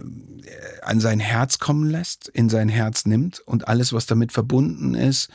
an 0.81 0.99
sein 0.99 1.19
Herz 1.19 1.59
kommen 1.59 1.89
lässt, 1.89 2.27
in 2.27 2.49
sein 2.49 2.69
Herz 2.69 3.05
nimmt 3.05 3.39
und 3.45 3.67
alles, 3.67 3.93
was 3.93 4.05
damit 4.05 4.31
verbunden 4.31 4.93
ist, 4.93 5.29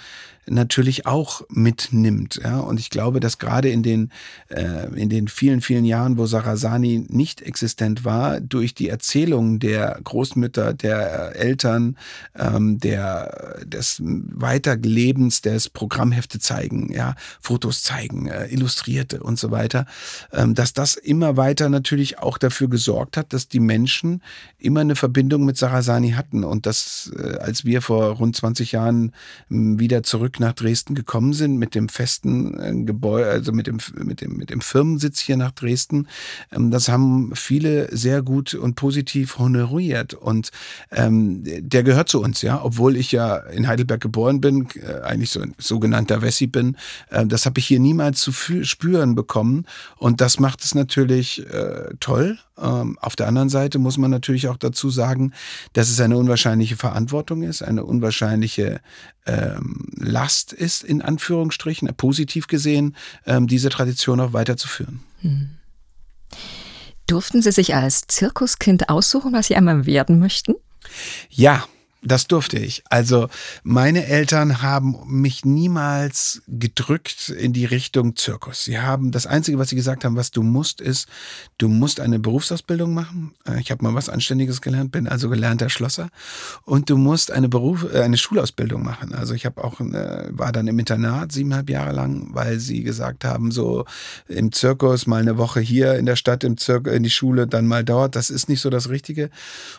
natürlich 0.50 1.06
auch 1.06 1.42
mitnimmt. 1.48 2.40
Ja? 2.42 2.58
Und 2.58 2.80
ich 2.80 2.90
glaube, 2.90 3.20
dass 3.20 3.38
gerade 3.38 3.68
in 3.68 3.82
den, 3.82 4.10
äh, 4.48 4.86
in 4.94 5.08
den 5.08 5.28
vielen, 5.28 5.60
vielen 5.60 5.84
Jahren, 5.84 6.18
wo 6.18 6.26
Sarasani 6.26 7.06
nicht 7.08 7.42
existent 7.42 8.04
war, 8.04 8.40
durch 8.40 8.74
die 8.74 8.88
Erzählungen 8.88 9.58
der 9.58 9.98
Großmütter, 10.02 10.74
der 10.74 11.36
Eltern, 11.36 11.96
ähm, 12.36 12.78
der, 12.78 13.58
des 13.64 14.00
Weiterlebens, 14.02 15.40
des 15.42 15.68
Programmhefte 15.68 16.38
zeigen, 16.38 16.92
ja, 16.92 17.14
Fotos 17.40 17.82
zeigen, 17.82 18.28
äh, 18.28 18.46
Illustrierte 18.46 19.20
und 19.22 19.38
so 19.38 19.50
weiter, 19.50 19.86
ähm, 20.32 20.54
dass 20.54 20.72
das 20.72 20.94
immer 20.94 21.36
weiter 21.36 21.68
natürlich 21.68 22.18
auch 22.18 22.38
dafür 22.38 22.68
gesorgt 22.68 23.16
hat, 23.16 23.32
dass 23.32 23.48
die 23.48 23.60
Menschen 23.60 24.07
immer 24.58 24.80
eine 24.80 24.96
Verbindung 24.96 25.44
mit 25.44 25.56
Sarasani 25.56 26.12
hatten 26.12 26.44
und 26.44 26.66
dass, 26.66 27.12
äh, 27.16 27.38
als 27.38 27.64
wir 27.64 27.82
vor 27.82 28.16
rund 28.16 28.36
20 28.36 28.72
Jahren 28.72 29.12
wieder 29.48 30.02
zurück 30.02 30.40
nach 30.40 30.52
Dresden 30.52 30.94
gekommen 30.94 31.32
sind 31.32 31.56
mit 31.56 31.74
dem 31.74 31.88
festen 31.88 32.58
äh, 32.58 32.84
Gebäude, 32.84 33.30
also 33.30 33.52
mit 33.52 33.66
dem, 33.66 33.78
mit 34.02 34.20
dem, 34.20 34.36
mit 34.36 34.50
dem 34.50 34.60
Firmensitz 34.60 35.20
hier 35.20 35.36
nach 35.36 35.52
Dresden. 35.52 36.08
Ähm, 36.52 36.70
das 36.70 36.88
haben 36.88 37.32
viele 37.34 37.94
sehr 37.96 38.22
gut 38.22 38.54
und 38.54 38.74
positiv 38.74 39.38
honoriert 39.38 40.14
und 40.14 40.50
ähm, 40.90 41.42
der 41.44 41.82
gehört 41.82 42.08
zu 42.08 42.20
uns, 42.20 42.42
ja, 42.42 42.62
obwohl 42.62 42.96
ich 42.96 43.12
ja 43.12 43.36
in 43.36 43.68
Heidelberg 43.68 44.00
geboren 44.00 44.40
bin, 44.40 44.68
äh, 44.74 45.02
eigentlich 45.02 45.30
so 45.30 45.40
ein 45.40 45.54
sogenannter 45.58 46.22
Wessi 46.22 46.46
bin. 46.46 46.76
Das 47.10 47.46
habe 47.46 47.58
ich 47.58 47.66
hier 47.66 47.80
niemals 47.80 48.20
zu 48.20 48.32
spüren 48.32 49.14
bekommen 49.14 49.66
und 49.96 50.20
das 50.20 50.38
macht 50.40 50.62
es 50.64 50.74
natürlich 50.74 51.46
äh, 51.50 51.94
toll. 52.00 52.38
Ähm, 52.60 52.98
auf 53.00 53.16
der 53.16 53.28
anderen 53.28 53.48
Seite 53.48 53.78
muss 53.78 53.97
man 53.98 54.10
natürlich 54.10 54.48
auch 54.48 54.56
dazu 54.56 54.90
sagen, 54.90 55.32
dass 55.72 55.90
es 55.90 56.00
eine 56.00 56.16
unwahrscheinliche 56.16 56.76
Verantwortung 56.76 57.42
ist, 57.42 57.62
eine 57.62 57.84
unwahrscheinliche 57.84 58.80
ähm, 59.26 59.86
Last 59.96 60.52
ist, 60.52 60.84
in 60.84 61.02
Anführungsstrichen, 61.02 61.88
positiv 61.96 62.46
gesehen, 62.46 62.96
ähm, 63.26 63.46
diese 63.46 63.68
Tradition 63.68 64.20
auch 64.20 64.32
weiterzuführen. 64.32 65.00
Hm. 65.20 65.50
Durften 67.06 67.40
Sie 67.40 67.52
sich 67.52 67.74
als 67.74 68.02
Zirkuskind 68.06 68.88
aussuchen, 68.90 69.32
was 69.32 69.46
Sie 69.46 69.56
einmal 69.56 69.86
werden 69.86 70.18
möchten? 70.18 70.54
Ja, 71.30 71.64
das 72.02 72.28
durfte 72.28 72.58
ich. 72.58 72.82
Also 72.90 73.28
meine 73.64 74.06
Eltern 74.06 74.62
haben 74.62 74.96
mich 75.06 75.44
niemals 75.44 76.42
gedrückt 76.46 77.28
in 77.30 77.52
die 77.52 77.64
Richtung 77.64 78.14
Zirkus. 78.14 78.64
Sie 78.64 78.78
haben 78.78 79.10
das 79.10 79.26
Einzige, 79.26 79.58
was 79.58 79.70
sie 79.70 79.76
gesagt 79.76 80.04
haben, 80.04 80.14
was 80.14 80.30
du 80.30 80.42
musst, 80.42 80.80
ist, 80.80 81.08
du 81.58 81.68
musst 81.68 81.98
eine 81.98 82.18
Berufsausbildung 82.18 82.94
machen. 82.94 83.32
Äh, 83.46 83.60
ich 83.60 83.70
habe 83.70 83.82
mal 83.82 83.94
was 83.94 84.08
Anständiges 84.08 84.60
gelernt, 84.60 84.92
bin 84.92 85.08
also 85.08 85.28
gelernter 85.28 85.70
Schlosser. 85.70 86.08
Und 86.64 86.88
du 86.88 86.96
musst 86.96 87.32
eine 87.32 87.48
Beruf, 87.48 87.86
äh, 87.92 88.02
eine 88.02 88.16
Schulausbildung 88.16 88.84
machen. 88.84 89.12
Also 89.12 89.34
ich 89.34 89.44
habe 89.44 89.64
auch 89.64 89.80
äh, 89.80 90.28
war 90.30 90.52
dann 90.52 90.68
im 90.68 90.78
Internat 90.78 91.32
siebeneinhalb 91.32 91.68
Jahre 91.68 91.92
lang, 91.92 92.28
weil 92.32 92.60
sie 92.60 92.84
gesagt 92.84 93.24
haben, 93.24 93.50
so 93.50 93.84
im 94.28 94.52
Zirkus 94.52 95.06
mal 95.06 95.20
eine 95.20 95.36
Woche 95.36 95.60
hier 95.60 95.96
in 95.96 96.06
der 96.06 96.16
Stadt 96.16 96.44
im 96.44 96.56
Zirkus 96.56 96.92
in 96.92 97.02
die 97.02 97.10
Schule, 97.10 97.48
dann 97.48 97.66
mal 97.66 97.84
dort. 97.84 98.14
Das 98.14 98.30
ist 98.30 98.48
nicht 98.48 98.60
so 98.60 98.70
das 98.70 98.88
Richtige. 98.88 99.30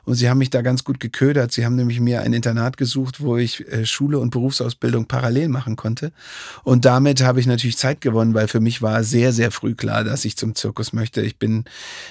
Und 0.03 0.15
sie 0.15 0.29
haben 0.29 0.39
mich 0.39 0.49
da 0.49 0.61
ganz 0.61 0.83
gut 0.83 0.99
geködert. 0.99 1.53
Sie 1.53 1.65
haben 1.65 1.75
nämlich 1.75 2.01
mir 2.09 2.21
ein 2.21 2.33
Internat 2.33 2.77
gesucht, 2.77 3.21
wo 3.21 3.37
ich 3.37 3.67
äh, 3.71 3.85
Schule 3.85 4.19
und 4.19 4.31
Berufsausbildung 4.31 5.05
parallel 5.05 5.49
machen 5.49 5.75
konnte. 5.75 6.11
Und 6.63 6.85
damit 6.85 7.21
habe 7.21 7.39
ich 7.39 7.45
natürlich 7.45 7.77
Zeit 7.77 8.01
gewonnen, 8.01 8.33
weil 8.33 8.47
für 8.47 8.59
mich 8.59 8.81
war 8.81 9.03
sehr, 9.03 9.31
sehr 9.31 9.51
früh 9.51 9.75
klar, 9.75 10.03
dass 10.03 10.25
ich 10.25 10.37
zum 10.37 10.55
Zirkus 10.55 10.91
möchte. 10.91 11.21
Ich 11.21 11.37
bin 11.37 11.65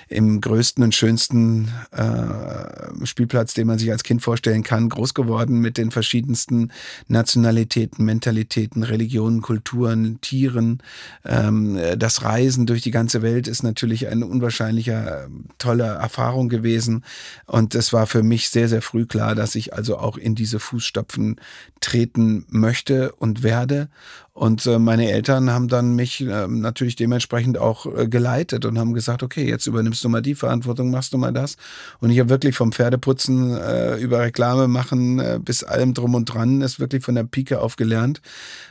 im 0.08 0.40
größten 0.40 0.84
und 0.84 0.94
schönsten 0.94 1.68
äh, 1.90 3.06
Spielplatz, 3.06 3.54
den 3.54 3.66
man 3.66 3.78
sich 3.78 3.90
als 3.90 4.04
Kind 4.04 4.22
vorstellen 4.22 4.62
kann, 4.62 4.88
groß 4.88 5.14
geworden 5.14 5.58
mit 5.58 5.78
den 5.78 5.90
verschiedensten 5.90 6.70
Nationalitäten, 7.08 8.04
Mentalitäten, 8.04 8.84
Religionen, 8.84 9.42
Kulturen, 9.42 10.20
Tieren. 10.20 10.78
Ähm, 11.24 11.78
das 11.96 12.22
Reisen 12.22 12.66
durch 12.66 12.82
die 12.82 12.92
ganze 12.92 13.22
Welt 13.22 13.48
ist 13.48 13.62
natürlich 13.62 14.06
eine 14.06 14.26
unwahrscheinlicher, 14.26 15.28
tolle 15.58 15.84
Erfahrung 15.84 16.48
gewesen. 16.48 17.04
Und 17.46 17.74
es 17.74 17.92
war 17.92 18.06
für 18.06 18.22
mich 18.22 18.50
sehr, 18.50 18.68
sehr 18.68 18.82
früh 18.82 19.06
klar, 19.06 19.34
dass 19.34 19.54
ich 19.54 19.74
also 19.74 19.87
also 19.88 19.98
auch 19.98 20.18
in 20.18 20.34
diese 20.34 20.60
Fußstapfen 20.60 21.36
treten 21.80 22.44
möchte 22.48 23.12
und 23.12 23.42
werde. 23.42 23.88
Und 24.38 24.66
äh, 24.66 24.78
meine 24.78 25.10
Eltern 25.10 25.50
haben 25.50 25.66
dann 25.66 25.96
mich 25.96 26.20
äh, 26.20 26.46
natürlich 26.46 26.94
dementsprechend 26.94 27.58
auch 27.58 27.86
äh, 27.86 28.06
geleitet 28.06 28.64
und 28.66 28.78
haben 28.78 28.94
gesagt, 28.94 29.24
okay, 29.24 29.48
jetzt 29.48 29.66
übernimmst 29.66 30.04
du 30.04 30.08
mal 30.08 30.22
die 30.22 30.36
Verantwortung, 30.36 30.92
machst 30.92 31.12
du 31.12 31.18
mal 31.18 31.32
das. 31.32 31.56
Und 31.98 32.10
ich 32.10 32.20
habe 32.20 32.28
wirklich 32.28 32.54
vom 32.54 32.70
Pferdeputzen 32.70 33.56
äh, 33.56 33.96
über 33.96 34.20
Reklame 34.20 34.68
machen 34.68 35.18
äh, 35.18 35.40
bis 35.42 35.64
allem 35.64 35.92
drum 35.92 36.14
und 36.14 36.26
dran, 36.26 36.60
ist 36.60 36.78
wirklich 36.78 37.02
von 37.02 37.16
der 37.16 37.24
Pike 37.24 37.60
auf 37.60 37.74
gelernt, 37.74 38.20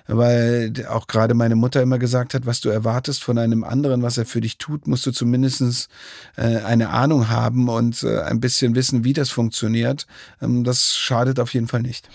weil 0.08 0.72
auch 0.88 1.08
gerade 1.08 1.34
meine 1.34 1.58
Mutter 1.58 1.82
immer 1.82 2.00
gesagt 2.00 2.34
hat, 2.34 2.46
was 2.46 2.62
du 2.62 2.70
erwartest 2.70 3.22
von 3.22 3.38
einem 3.38 3.66
anderen, 3.66 4.02
was 4.02 4.18
er 4.18 4.26
für 4.26 4.40
dich 4.40 4.58
tut, 4.58 4.88
musst 4.88 5.06
du 5.06 5.12
zumindest 5.12 5.90
äh, 6.38 6.60
eine 6.60 6.92
Ahnung 6.92 7.28
haben 7.28 7.68
und 7.68 8.06
ein 8.06 8.40
bisschen 8.40 8.74
wissen, 8.74 9.04
wie 9.04 9.12
das 9.12 9.32
funktioniert. 9.32 10.08
Ähm, 10.42 10.64
das 10.64 10.96
schadet 10.96 11.42
auf 11.42 11.54
jeden 11.54 11.68
Fall 11.68 11.82
nicht. 11.82 12.08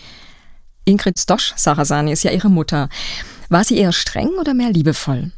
Ingrid 0.85 1.18
Stosch 1.18 1.52
Sarasani 1.56 2.12
ist 2.12 2.25
ja 2.25 2.30
ihre 2.30 2.50
Mutter. 2.50 2.88
War 3.52 3.64
sie 3.64 3.76
eher 3.76 3.92
streng 3.92 4.30
oder 4.40 4.54
mehr 4.54 4.71
liebevoll? 4.71 5.30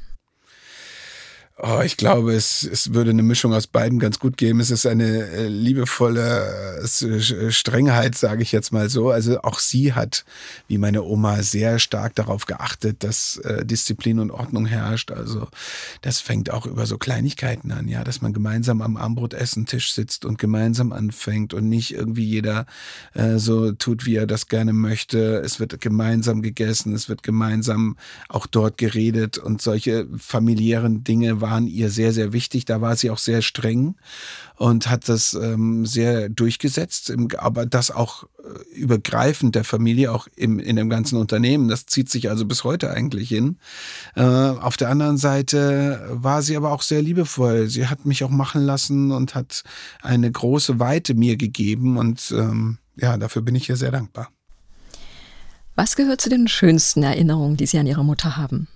Oh, 1.56 1.82
ich 1.84 1.96
glaube, 1.96 2.34
es, 2.34 2.64
es 2.64 2.94
würde 2.94 3.10
eine 3.10 3.22
Mischung 3.22 3.54
aus 3.54 3.68
beiden 3.68 4.00
ganz 4.00 4.18
gut 4.18 4.36
geben. 4.36 4.58
Es 4.58 4.72
ist 4.72 4.86
eine 4.86 5.28
äh, 5.28 5.46
liebevolle 5.46 6.80
äh, 6.82 7.52
Strengheit, 7.52 8.16
sage 8.16 8.42
ich 8.42 8.50
jetzt 8.50 8.72
mal 8.72 8.90
so. 8.90 9.10
Also 9.10 9.40
auch 9.42 9.60
sie 9.60 9.92
hat, 9.92 10.24
wie 10.66 10.78
meine 10.78 11.04
Oma, 11.04 11.44
sehr 11.44 11.78
stark 11.78 12.16
darauf 12.16 12.46
geachtet, 12.46 13.04
dass 13.04 13.36
äh, 13.36 13.64
Disziplin 13.64 14.18
und 14.18 14.32
Ordnung 14.32 14.66
herrscht. 14.66 15.12
Also 15.12 15.46
das 16.02 16.18
fängt 16.18 16.50
auch 16.50 16.66
über 16.66 16.86
so 16.86 16.98
Kleinigkeiten 16.98 17.70
an, 17.70 17.86
ja, 17.86 18.02
dass 18.02 18.20
man 18.20 18.32
gemeinsam 18.32 18.82
am 18.82 18.96
Armbrotessentisch 18.96 19.92
sitzt 19.92 20.24
und 20.24 20.38
gemeinsam 20.38 20.92
anfängt 20.92 21.54
und 21.54 21.68
nicht 21.68 21.94
irgendwie 21.94 22.24
jeder 22.24 22.66
äh, 23.12 23.38
so 23.38 23.70
tut, 23.70 24.06
wie 24.06 24.16
er 24.16 24.26
das 24.26 24.48
gerne 24.48 24.72
möchte. 24.72 25.36
Es 25.36 25.60
wird 25.60 25.80
gemeinsam 25.80 26.42
gegessen, 26.42 26.94
es 26.94 27.08
wird 27.08 27.22
gemeinsam 27.22 27.96
auch 28.28 28.48
dort 28.48 28.76
geredet 28.76 29.38
und 29.38 29.62
solche 29.62 30.08
familiären 30.18 31.04
Dinge 31.04 31.43
waren 31.44 31.66
ihr 31.66 31.90
sehr, 31.90 32.14
sehr 32.14 32.32
wichtig. 32.32 32.64
Da 32.64 32.80
war 32.80 32.96
sie 32.96 33.10
auch 33.10 33.18
sehr 33.18 33.42
streng 33.42 33.96
und 34.56 34.88
hat 34.88 35.10
das 35.10 35.34
ähm, 35.34 35.84
sehr 35.84 36.30
durchgesetzt, 36.30 37.12
aber 37.36 37.66
das 37.66 37.90
auch 37.90 38.24
äh, 38.24 38.74
übergreifend 38.74 39.54
der 39.54 39.64
Familie, 39.64 40.10
auch 40.10 40.26
im, 40.36 40.58
in 40.58 40.76
dem 40.76 40.88
ganzen 40.88 41.18
Unternehmen. 41.18 41.68
Das 41.68 41.84
zieht 41.84 42.08
sich 42.08 42.30
also 42.30 42.46
bis 42.46 42.64
heute 42.64 42.90
eigentlich 42.90 43.28
hin. 43.28 43.58
Äh, 44.16 44.22
auf 44.22 44.78
der 44.78 44.88
anderen 44.88 45.18
Seite 45.18 46.08
war 46.10 46.40
sie 46.40 46.56
aber 46.56 46.72
auch 46.72 46.82
sehr 46.82 47.02
liebevoll. 47.02 47.68
Sie 47.68 47.88
hat 47.88 48.06
mich 48.06 48.24
auch 48.24 48.30
machen 48.30 48.62
lassen 48.62 49.12
und 49.12 49.34
hat 49.34 49.64
eine 50.00 50.32
große 50.32 50.80
Weite 50.80 51.12
mir 51.12 51.36
gegeben 51.36 51.98
und 51.98 52.32
ähm, 52.34 52.78
ja, 52.96 53.18
dafür 53.18 53.42
bin 53.42 53.54
ich 53.54 53.68
ihr 53.68 53.76
sehr 53.76 53.92
dankbar. 53.92 54.30
Was 55.74 55.94
gehört 55.94 56.22
zu 56.22 56.30
den 56.30 56.48
schönsten 56.48 57.02
Erinnerungen, 57.02 57.58
die 57.58 57.66
Sie 57.66 57.78
an 57.78 57.86
Ihre 57.86 58.04
Mutter 58.04 58.38
haben? 58.38 58.68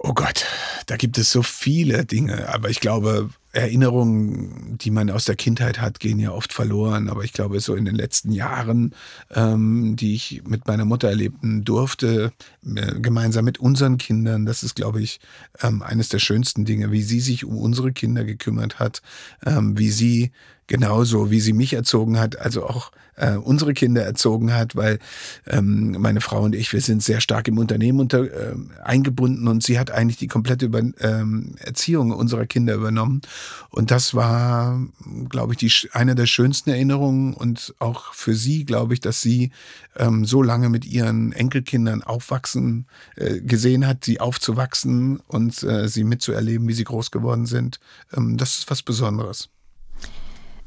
Oh 0.00 0.14
Gott, 0.14 0.44
da 0.86 0.96
gibt 0.96 1.18
es 1.18 1.32
so 1.32 1.42
viele 1.42 2.04
Dinge, 2.04 2.48
aber 2.48 2.70
ich 2.70 2.78
glaube, 2.78 3.30
Erinnerungen, 3.50 4.78
die 4.78 4.92
man 4.92 5.10
aus 5.10 5.24
der 5.24 5.34
Kindheit 5.34 5.80
hat, 5.80 5.98
gehen 5.98 6.20
ja 6.20 6.30
oft 6.30 6.52
verloren. 6.52 7.08
Aber 7.08 7.24
ich 7.24 7.32
glaube, 7.32 7.58
so 7.58 7.74
in 7.74 7.84
den 7.84 7.96
letzten 7.96 8.30
Jahren, 8.30 8.94
ähm, 9.34 9.96
die 9.96 10.14
ich 10.14 10.42
mit 10.46 10.68
meiner 10.68 10.84
Mutter 10.84 11.08
erleben 11.08 11.64
durfte, 11.64 12.32
äh, 12.64 13.00
gemeinsam 13.00 13.44
mit 13.44 13.58
unseren 13.58 13.98
Kindern, 13.98 14.46
das 14.46 14.62
ist, 14.62 14.76
glaube 14.76 15.02
ich, 15.02 15.18
ähm, 15.62 15.82
eines 15.82 16.08
der 16.10 16.20
schönsten 16.20 16.64
Dinge, 16.64 16.92
wie 16.92 17.02
sie 17.02 17.20
sich 17.20 17.44
um 17.44 17.56
unsere 17.58 17.92
Kinder 17.92 18.24
gekümmert 18.24 18.78
hat, 18.78 19.02
ähm, 19.44 19.78
wie 19.78 19.90
sie 19.90 20.30
genauso, 20.68 21.30
wie 21.30 21.40
sie 21.40 21.52
mich 21.52 21.72
erzogen 21.72 22.20
hat, 22.20 22.38
also 22.38 22.64
auch 22.66 22.92
äh, 23.18 23.36
unsere 23.36 23.74
Kinder 23.74 24.02
erzogen 24.02 24.54
hat, 24.54 24.76
weil 24.76 24.98
ähm, 25.46 25.96
meine 25.98 26.20
Frau 26.20 26.42
und 26.42 26.54
ich, 26.54 26.72
wir 26.72 26.80
sind 26.80 27.02
sehr 27.02 27.20
stark 27.20 27.48
im 27.48 27.58
Unternehmen 27.58 28.00
unter, 28.00 28.24
äh, 28.24 28.54
eingebunden 28.82 29.48
und 29.48 29.62
sie 29.62 29.78
hat 29.78 29.90
eigentlich 29.90 30.18
die 30.18 30.28
komplette 30.28 30.66
Über 30.66 30.80
ähm, 31.00 31.54
Erziehung 31.58 32.12
unserer 32.12 32.46
Kinder 32.46 32.74
übernommen. 32.74 33.22
Und 33.70 33.90
das 33.90 34.14
war, 34.14 34.80
glaube 35.28 35.54
ich, 35.54 35.58
die, 35.58 35.88
eine 35.92 36.14
der 36.14 36.26
schönsten 36.26 36.70
Erinnerungen 36.70 37.34
und 37.34 37.74
auch 37.78 38.14
für 38.14 38.34
sie, 38.34 38.64
glaube 38.64 38.94
ich, 38.94 39.00
dass 39.00 39.20
sie 39.20 39.50
ähm, 39.96 40.24
so 40.24 40.42
lange 40.42 40.68
mit 40.68 40.86
ihren 40.86 41.32
Enkelkindern 41.32 42.02
aufwachsen, 42.02 42.86
äh, 43.16 43.40
gesehen 43.40 43.86
hat, 43.86 44.04
sie 44.04 44.20
aufzuwachsen 44.20 45.20
und 45.26 45.62
äh, 45.62 45.88
sie 45.88 46.04
mitzuerleben, 46.04 46.68
wie 46.68 46.74
sie 46.74 46.84
groß 46.84 47.10
geworden 47.10 47.46
sind. 47.46 47.80
Ähm, 48.16 48.36
das 48.36 48.58
ist 48.58 48.70
was 48.70 48.82
Besonderes. 48.82 49.48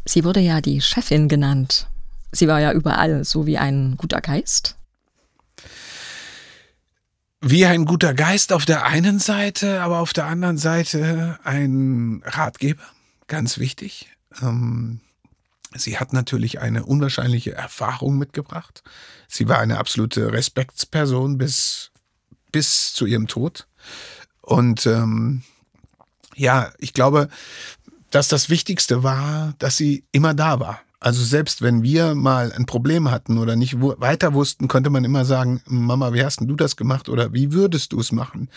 Sie 0.06 0.24
wurde 0.24 0.40
ja 0.40 0.62
die 0.62 0.82
Chefin 0.82 1.28
genannt. 1.28 1.88
Sie 2.32 2.48
war 2.48 2.60
ja 2.60 2.72
überall 2.72 3.24
so 3.24 3.46
wie 3.46 3.58
ein 3.58 3.96
guter 3.98 4.22
Geist. 4.22 4.76
Wie 7.42 7.66
ein 7.66 7.86
guter 7.86 8.14
Geist 8.14 8.54
auf 8.54 8.66
der 8.66 8.86
einen 8.86 9.20
Seite, 9.20 9.82
aber 9.82 10.00
auf 10.00 10.14
der 10.14 10.26
anderen 10.26 10.58
Seite 10.58 11.40
ein 11.44 12.22
Ratgeber, 12.24 12.84
ganz 13.28 13.58
wichtig. 13.58 14.10
Ähm, 14.42 15.02
sie 15.76 15.98
hat 15.98 16.14
natürlich 16.14 16.60
eine 16.60 16.86
unwahrscheinliche 16.86 17.54
Erfahrung 17.54 18.18
mitgebracht. 18.18 18.84
Sie 19.28 19.50
war 19.50 19.60
eine 19.60 19.80
absolute 19.80 20.32
Respektsperson 20.32 21.38
bis, 21.38 21.92
bis 22.52 22.94
zu 22.94 23.06
ihrem 23.06 23.28
Tod. 23.28 23.68
Und 24.42 24.86
ähm, 24.86 25.42
ja, 26.36 26.72
ich 26.78 26.94
glaube, 26.94 27.30
dass 28.12 28.28
das 28.28 28.50
Wichtigste 28.50 29.04
war, 29.04 29.54
dass 29.58 29.78
sie 29.78 30.04
immer 30.12 30.34
da 30.34 30.60
war. 30.60 30.82
Also 31.04 31.24
selbst 31.24 31.64
wenn 31.64 31.82
wir 31.82 32.14
mal 32.14 32.52
ein 32.52 32.68
Problem 32.68 33.10
hatten 33.10 33.40
oder 33.40 33.56
nicht 33.56 33.82
weiter 33.82 34.36
wussten, 34.36 34.68
konnte 34.68 34.92
man 34.92 35.04
immer 35.04 35.26
sagen, 35.26 35.62
Mama, 35.66 36.14
wie 36.14 36.24
hast 36.24 36.42
denn 36.42 36.48
du 36.48 36.56
das 36.56 36.76
gemacht 36.76 37.10
oder 37.10 37.34
wie 37.34 37.54
würdest 37.54 37.94
du 37.94 38.00
es 38.00 38.12
machen? 38.12 38.50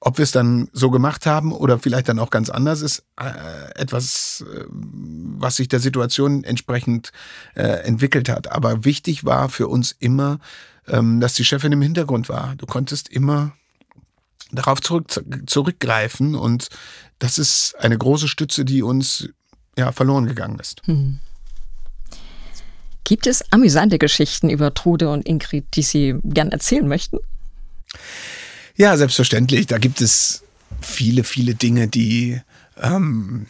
Ob 0.00 0.18
wir 0.18 0.24
es 0.24 0.32
dann 0.32 0.68
so 0.72 0.90
gemacht 0.90 1.24
haben 1.24 1.52
oder 1.52 1.78
vielleicht 1.78 2.08
dann 2.08 2.18
auch 2.18 2.30
ganz 2.30 2.50
anders 2.50 2.82
ist, 2.82 3.04
äh, 3.16 3.80
etwas, 3.80 4.44
äh, 4.52 4.64
was 4.68 5.54
sich 5.54 5.68
der 5.68 5.78
Situation 5.78 6.42
entsprechend 6.42 7.12
äh, 7.54 7.62
entwickelt 7.62 8.28
hat. 8.28 8.50
Aber 8.50 8.84
wichtig 8.84 9.24
war 9.24 9.48
für 9.48 9.68
uns 9.68 9.92
immer, 9.92 10.40
ähm, 10.88 11.20
dass 11.20 11.34
die 11.34 11.44
Chefin 11.44 11.70
im 11.70 11.80
Hintergrund 11.80 12.28
war. 12.28 12.56
Du 12.56 12.66
konntest 12.66 13.08
immer 13.08 13.52
darauf 14.52 14.80
zurück, 14.80 15.22
zurückgreifen 15.46 16.34
und 16.34 16.68
das 17.18 17.38
ist 17.38 17.74
eine 17.78 17.96
große 17.96 18.28
Stütze, 18.28 18.64
die 18.64 18.82
uns 18.82 19.28
ja 19.76 19.92
verloren 19.92 20.26
gegangen 20.26 20.58
ist. 20.58 20.82
Hm. 20.86 21.20
Gibt 23.04 23.26
es 23.26 23.52
amüsante 23.52 23.98
Geschichten 23.98 24.48
über 24.48 24.72
Trude 24.72 25.10
und 25.10 25.28
Ingrid, 25.28 25.66
die 25.74 25.82
Sie 25.82 26.14
gern 26.24 26.50
erzählen 26.50 26.88
möchten? 26.88 27.18
Ja, 28.76 28.96
selbstverständlich. 28.96 29.66
Da 29.66 29.78
gibt 29.78 30.00
es 30.00 30.42
viele, 30.80 31.22
viele 31.22 31.54
Dinge, 31.54 31.86
die 31.86 32.40
ähm, 32.80 33.46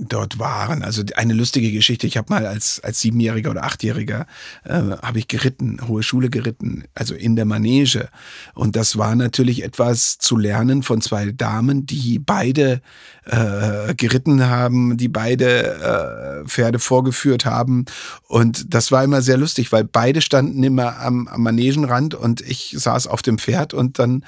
dort 0.00 0.38
waren. 0.38 0.82
Also 0.82 1.02
eine 1.16 1.34
lustige 1.34 1.70
Geschichte. 1.72 2.06
Ich 2.06 2.16
habe 2.16 2.32
mal 2.32 2.46
als, 2.46 2.80
als 2.80 3.00
Siebenjähriger 3.00 3.50
oder 3.50 3.64
Achtjähriger 3.64 4.26
äh, 4.64 4.72
habe 5.02 5.18
ich 5.18 5.28
geritten, 5.28 5.78
hohe 5.86 6.02
Schule 6.02 6.30
geritten, 6.30 6.84
also 6.94 7.14
in 7.14 7.36
der 7.36 7.44
Manege. 7.44 8.08
Und 8.54 8.76
das 8.76 8.96
war 8.96 9.14
natürlich 9.14 9.62
etwas 9.62 10.18
zu 10.18 10.36
lernen 10.36 10.82
von 10.82 11.00
zwei 11.00 11.32
Damen, 11.32 11.86
die 11.86 12.18
beide 12.18 12.80
äh, 13.26 13.94
geritten 13.94 14.48
haben, 14.48 14.96
die 14.96 15.08
beide 15.08 16.42
äh, 16.42 16.48
Pferde 16.48 16.78
vorgeführt 16.78 17.44
haben. 17.44 17.84
Und 18.26 18.74
das 18.74 18.90
war 18.90 19.04
immer 19.04 19.22
sehr 19.22 19.36
lustig, 19.36 19.72
weil 19.72 19.84
beide 19.84 20.20
standen 20.20 20.62
immer 20.62 20.98
am, 21.00 21.28
am 21.28 21.42
Manegenrand 21.42 22.14
und 22.14 22.40
ich 22.40 22.74
saß 22.76 23.06
auf 23.06 23.22
dem 23.22 23.38
Pferd. 23.38 23.74
Und 23.74 23.98
dann 23.98 24.24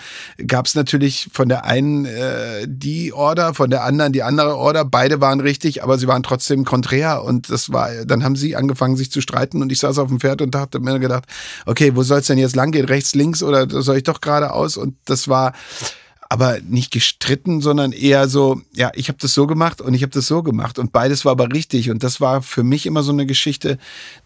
gab 0.47 0.67
es 0.67 0.75
natürlich 0.75 1.31
von 1.33 1.49
der 1.49 1.65
einen 1.65 2.05
äh, 2.05 2.67
die 2.67 3.13
Order, 3.13 3.55
von 3.55 3.71
der 3.71 3.85
anderen 3.85 4.13
die 4.13 4.23
andere 4.23 4.57
Order. 4.57 4.85
Beide 4.85 5.21
waren 5.21 5.41
richtig, 5.41 5.62
aber 5.83 5.99
sie 5.99 6.09
waren 6.09 6.23
trotzdem 6.23 6.65
konträr. 6.65 7.23
Und 7.25 7.51
das 7.51 7.73
war, 7.73 8.05
dann 8.05 8.25
haben 8.25 8.37
sie 8.37 8.57
angefangen, 8.57 8.97
sich 8.97 9.11
zu 9.11 9.21
streiten. 9.21 9.63
Und 9.63 9.73
ich 9.73 9.79
saß 9.79 9.99
auf 9.99 10.09
dem 10.09 10.21
Pferd 10.21 10.43
und 10.43 10.55
dachte 10.55 10.81
mir 10.81 10.99
gedacht, 10.99 11.25
okay, 11.67 11.95
wo 11.95 12.03
soll 12.03 12.21
es 12.21 12.27
denn 12.27 12.39
jetzt 12.39 12.57
lang 12.57 12.73
gehen? 12.73 12.87
Rechts, 12.87 13.15
links 13.15 13.43
oder 13.43 13.67
soll 13.69 13.99
ich 13.99 14.03
doch 14.03 14.21
geradeaus? 14.21 14.77
Und 14.77 14.97
das 15.05 15.29
war 15.29 15.53
aber 16.33 16.61
nicht 16.67 16.91
gestritten, 16.91 17.61
sondern 17.61 17.93
eher 17.93 18.27
so, 18.27 18.63
ja, 18.73 18.91
ich 18.95 19.09
habe 19.09 19.19
das 19.21 19.35
so 19.35 19.47
gemacht 19.47 19.83
und 19.83 19.93
ich 19.93 20.01
habe 20.01 20.13
das 20.13 20.27
so 20.27 20.43
gemacht 20.43 20.79
und 20.79 20.91
beides 20.91 21.27
war 21.27 21.33
aber 21.33 21.53
richtig 21.53 21.91
und 21.91 22.03
das 22.03 22.23
war 22.23 22.41
für 22.41 22.63
mich 22.63 22.87
immer 22.87 23.03
so 23.03 23.13
eine 23.13 23.27
Geschichte, 23.27 23.77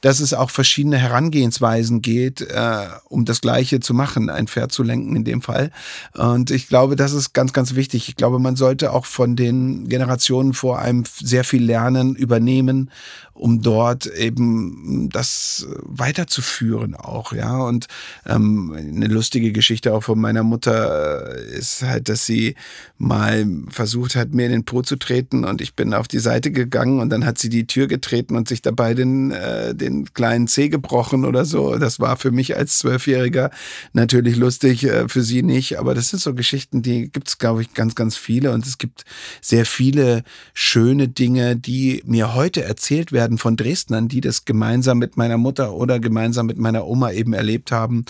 dass 0.03 0.21
es 0.21 0.33
auch 0.33 0.51
verschiedene 0.51 0.99
Herangehensweisen 0.99 2.03
geht, 2.03 2.43
äh, 2.43 2.87
um 3.09 3.25
das 3.25 3.41
Gleiche 3.41 3.81
zu 3.81 3.93
machen, 3.93 4.31
ein 4.31 4.47
Pferd 4.47 4.71
zu 4.71 4.85
lenken 4.85 5.17
in 5.17 5.25
dem 5.25 5.43
Fall. 5.43 5.73
Und 6.15 6.53
ich 6.53 6.69
glaube, 6.69 6.95
das 6.95 7.13
ist 7.13 7.33
ganz, 7.33 7.53
ganz 7.53 7.75
wichtig. 7.75 8.09
Ich 8.09 8.15
glaube, 8.15 8.39
man 8.39 8.55
sollte 8.55 8.93
auch 8.93 9.05
von 9.05 9.35
den 9.35 9.89
Generationen 9.89 10.55
vor 10.55 10.79
einem 10.79 11.03
sehr 11.21 11.43
viel 11.43 11.65
lernen, 11.65 12.15
übernehmen 12.15 12.89
um 13.37 13.63
dort 13.63 14.07
eben 14.07 15.09
das 15.11 15.67
weiterzuführen 15.83 16.95
auch, 16.95 17.33
ja. 17.33 17.59
Und 17.59 17.87
ähm, 18.25 18.75
eine 18.77 19.07
lustige 19.07 19.53
Geschichte 19.53 19.95
auch 19.95 20.03
von 20.03 20.19
meiner 20.19 20.43
Mutter 20.43 21.37
äh, 21.37 21.59
ist 21.59 21.83
halt, 21.83 21.96
dass 22.01 22.27
sie 22.27 22.55
mal 22.99 23.47
versucht 23.69 24.17
hat, 24.17 24.33
mir 24.33 24.47
in 24.47 24.53
den 24.53 24.65
Po 24.65 24.83
zu 24.83 24.97
treten 24.97 25.45
und 25.45 25.61
ich 25.61 25.75
bin 25.75 25.93
auf 25.93 26.09
die 26.09 26.19
Seite 26.19 26.51
gegangen 26.51 27.01
und 27.01 27.11
dann 27.11 27.27
hat 27.27 27.39
sie 27.39 27.49
die 27.49 27.67
Tür 27.67 27.87
getreten 27.87 28.37
und 28.37 28.49
sich 28.49 28.63
dabei 28.63 28.95
den, 28.95 29.31
äh, 29.33 29.75
den 29.75 30.13
kleinen 30.15 30.49
Zeh 30.49 30.69
gebrochen 30.69 31.25
oder 31.25 31.45
so. 31.45 31.77
Das 31.77 32.01
war 32.01 32.17
für 32.17 32.31
mich 32.31 32.57
als 32.57 32.79
Zwölfjähriger 32.79 33.51
natürlich 33.93 34.37
lustig, 34.37 34.85
äh, 34.85 35.09
für 35.09 35.23
sie 35.23 35.43
nicht, 35.43 35.79
aber 35.79 35.95
das 35.95 36.09
sind 36.09 36.21
so 36.23 36.35
Geschichten, 36.35 36.83
die 36.83 37.11
gibt 37.11 37.29
es, 37.29 37.39
glaube 37.39 37.63
ich, 37.63 37.75
ganz, 37.75 37.95
ganz 37.95 38.17
viele 38.17 38.53
und 38.53 38.67
es 38.67 38.79
gibt 38.79 39.05
sehr 39.41 39.67
viele 39.67 40.23
schöne 40.55 41.09
Dinge, 41.09 41.57
die 41.57 42.03
mir 42.07 42.35
heute 42.35 42.63
erzählt 42.63 43.13
werden 43.13 43.17
werden 43.17 43.39
von 43.39 43.57
Dresdnern, 43.57 44.09
die 44.09 44.21
das 44.21 44.45
gemeinsam 44.45 44.99
mit 44.99 45.17
meiner 45.17 45.39
Mutter 45.39 45.73
oder 45.73 45.99
gemeinsam 45.99 46.45
mit 46.45 46.59
meiner 46.59 46.87
Oma 46.87 47.13
eben 47.13 47.33
erlebt 47.33 47.73
haben. 47.73 48.05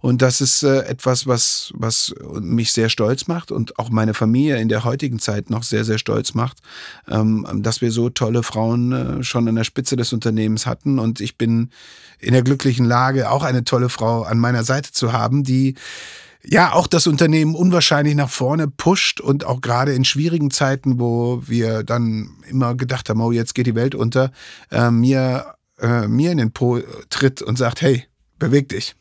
Und 0.00 0.20
das 0.20 0.40
ist 0.40 0.64
äh, 0.64 0.80
etwas, 0.80 1.26
was, 1.26 1.72
was 1.74 2.12
mich 2.40 2.72
sehr 2.72 2.88
stolz 2.88 3.27
macht 3.28 3.52
und 3.52 3.78
auch 3.78 3.90
meine 3.90 4.14
Familie 4.14 4.58
in 4.58 4.68
der 4.68 4.84
heutigen 4.84 5.18
Zeit 5.18 5.50
noch 5.50 5.62
sehr, 5.62 5.84
sehr 5.84 5.98
stolz 5.98 6.34
macht, 6.34 6.58
ähm, 7.08 7.46
dass 7.62 7.80
wir 7.80 7.92
so 7.92 8.08
tolle 8.10 8.42
Frauen 8.42 8.92
äh, 8.92 9.22
schon 9.22 9.46
an 9.48 9.54
der 9.54 9.64
Spitze 9.64 9.96
des 9.96 10.12
Unternehmens 10.12 10.66
hatten. 10.66 10.98
Und 10.98 11.20
ich 11.20 11.36
bin 11.36 11.70
in 12.18 12.32
der 12.32 12.42
glücklichen 12.42 12.86
Lage, 12.86 13.30
auch 13.30 13.44
eine 13.44 13.64
tolle 13.64 13.88
Frau 13.88 14.22
an 14.22 14.38
meiner 14.38 14.64
Seite 14.64 14.92
zu 14.92 15.12
haben, 15.12 15.44
die 15.44 15.74
ja 16.44 16.72
auch 16.72 16.86
das 16.86 17.06
Unternehmen 17.06 17.54
unwahrscheinlich 17.54 18.14
nach 18.14 18.30
vorne 18.30 18.68
pusht 18.68 19.20
und 19.20 19.44
auch 19.44 19.60
gerade 19.60 19.92
in 19.92 20.04
schwierigen 20.04 20.50
Zeiten, 20.50 20.98
wo 20.98 21.42
wir 21.46 21.82
dann 21.82 22.30
immer 22.48 22.74
gedacht 22.74 23.08
haben, 23.08 23.20
oh, 23.20 23.32
jetzt 23.32 23.54
geht 23.54 23.66
die 23.66 23.74
Welt 23.74 23.94
unter, 23.94 24.32
äh, 24.70 24.90
mir, 24.90 25.54
äh, 25.78 26.08
mir 26.08 26.32
in 26.32 26.38
den 26.38 26.52
Po 26.52 26.80
tritt 27.10 27.42
und 27.42 27.58
sagt, 27.58 27.82
hey, 27.82 28.04
beweg 28.38 28.68
dich. 28.68 28.94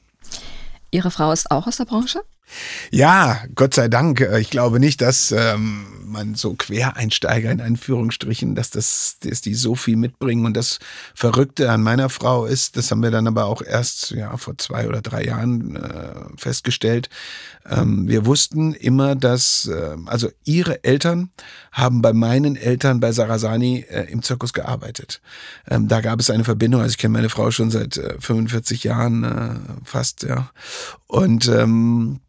Ihre 0.91 1.11
Frau 1.11 1.31
ist 1.31 1.51
auch 1.51 1.67
aus 1.67 1.77
der 1.77 1.85
Branche? 1.85 2.21
Ja, 2.91 3.41
Gott 3.55 3.73
sei 3.73 3.88
Dank. 3.88 4.21
Äh, 4.21 4.39
ich 4.39 4.49
glaube 4.49 4.79
nicht, 4.79 5.01
dass 5.01 5.31
ähm, 5.31 5.86
man 6.05 6.36
so 6.36 6.53
Quereinsteiger 6.53 7.51
in 7.51 7.62
Anführungsstrichen, 7.62 8.55
dass 8.55 8.69
das, 8.69 9.17
dass 9.21 9.41
die 9.41 9.53
so 9.53 9.75
viel 9.75 9.97
mitbringen. 9.97 10.45
Und 10.45 10.55
das 10.55 10.79
Verrückte 11.13 11.71
an 11.71 11.81
meiner 11.81 12.10
Frau 12.10 12.45
ist, 12.45 12.77
das 12.77 12.89
haben 12.91 13.03
wir 13.03 13.12
dann 13.12 13.27
aber 13.27 13.45
auch 13.45 13.62
erst 13.62 14.12
ja 14.12 14.36
vor 14.38 14.57
zwei 14.57 14.88
oder 14.88 15.01
drei 15.01 15.25
Jahren 15.25 15.75
äh, 15.75 16.13
festgestellt. 16.38 17.10
Ähm, 17.69 18.07
wir 18.07 18.25
wussten 18.25 18.73
immer, 18.73 19.15
dass 19.15 19.67
äh, 19.67 19.97
also 20.05 20.29
ihre 20.45 20.83
Eltern 20.83 21.29
haben 21.71 22.01
bei 22.01 22.13
meinen 22.13 22.55
Eltern 22.55 22.99
bei 22.99 23.12
Sarasani 23.12 23.86
äh, 23.89 24.03
im 24.10 24.23
Zirkus 24.23 24.53
gearbeitet. 24.53 25.21
Ähm, 25.69 25.88
da 25.88 26.01
gab 26.01 26.19
es 26.19 26.29
eine 26.29 26.45
Verbindung. 26.45 26.81
Also 26.81 26.91
ich 26.91 26.97
kenne 26.97 27.13
meine 27.13 27.29
Frau 27.29 27.51
schon 27.51 27.69
seit 27.69 27.97
äh, 27.97 28.15
45 28.19 28.83
Jahren 28.86 29.23
äh, 29.23 29.55
fast, 29.83 30.23
ja. 30.23 30.49
Und 31.07 31.47
ähm, 31.47 32.19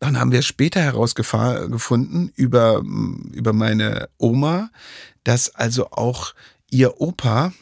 dann 0.00 0.18
haben 0.18 0.32
wir 0.32 0.42
später 0.42 0.80
herausgefunden 0.80 2.32
über, 2.36 2.82
über 3.32 3.52
meine 3.52 4.08
Oma, 4.18 4.70
dass 5.24 5.54
also 5.54 5.90
auch 5.90 6.34
ihr 6.70 7.00
Opa 7.00 7.52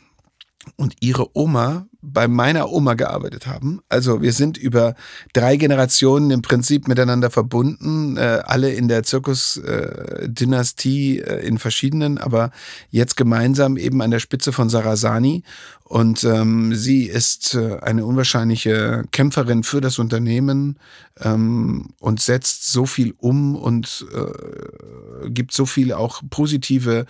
und 0.77 0.97
ihre 1.01 1.37
Oma 1.37 1.87
bei 2.09 2.29
meiner 2.29 2.71
Oma 2.71 2.95
gearbeitet 2.95 3.47
haben. 3.47 3.81
Also 3.89 4.23
wir 4.23 4.33
sind 4.33 4.57
über 4.57 4.95
drei 5.33 5.57
Generationen 5.57 6.31
im 6.31 6.43
Prinzip 6.43 6.87
miteinander 6.87 7.31
verbunden, 7.31 8.17
äh, 8.17 8.43
alle 8.45 8.73
in 8.73 8.87
der 8.87 9.03
Zirkusdynastie 9.03 11.19
äh, 11.19 11.41
äh, 11.41 11.47
in 11.47 11.59
verschiedenen, 11.59 12.19
aber 12.19 12.53
jetzt 12.91 13.17
gemeinsam 13.17 13.77
eben 13.77 14.01
an 14.03 14.13
der 14.13 14.21
Spitze 14.21 14.53
von 14.53 14.69
Sarasani. 14.69 15.43
Und 15.89 16.25
ähm, 16.25 16.75
sie 16.75 17.05
ist 17.05 17.55
äh, 17.55 17.79
eine 17.81 18.05
unwahrscheinliche 18.05 19.05
Kämpferin 19.13 19.63
für 19.63 19.81
das 19.81 20.01
Unternehmen 20.01 20.81
ähm, 21.21 21.91
und 22.01 22.21
setzt 22.21 22.73
so 22.73 22.87
viel 22.87 23.15
um 23.19 23.55
und 23.55 24.05
äh, 24.13 25.31
gibt 25.31 25.53
so 25.53 25.65
viel 25.65 25.93
auch 25.93 26.23
positive, 26.29 27.07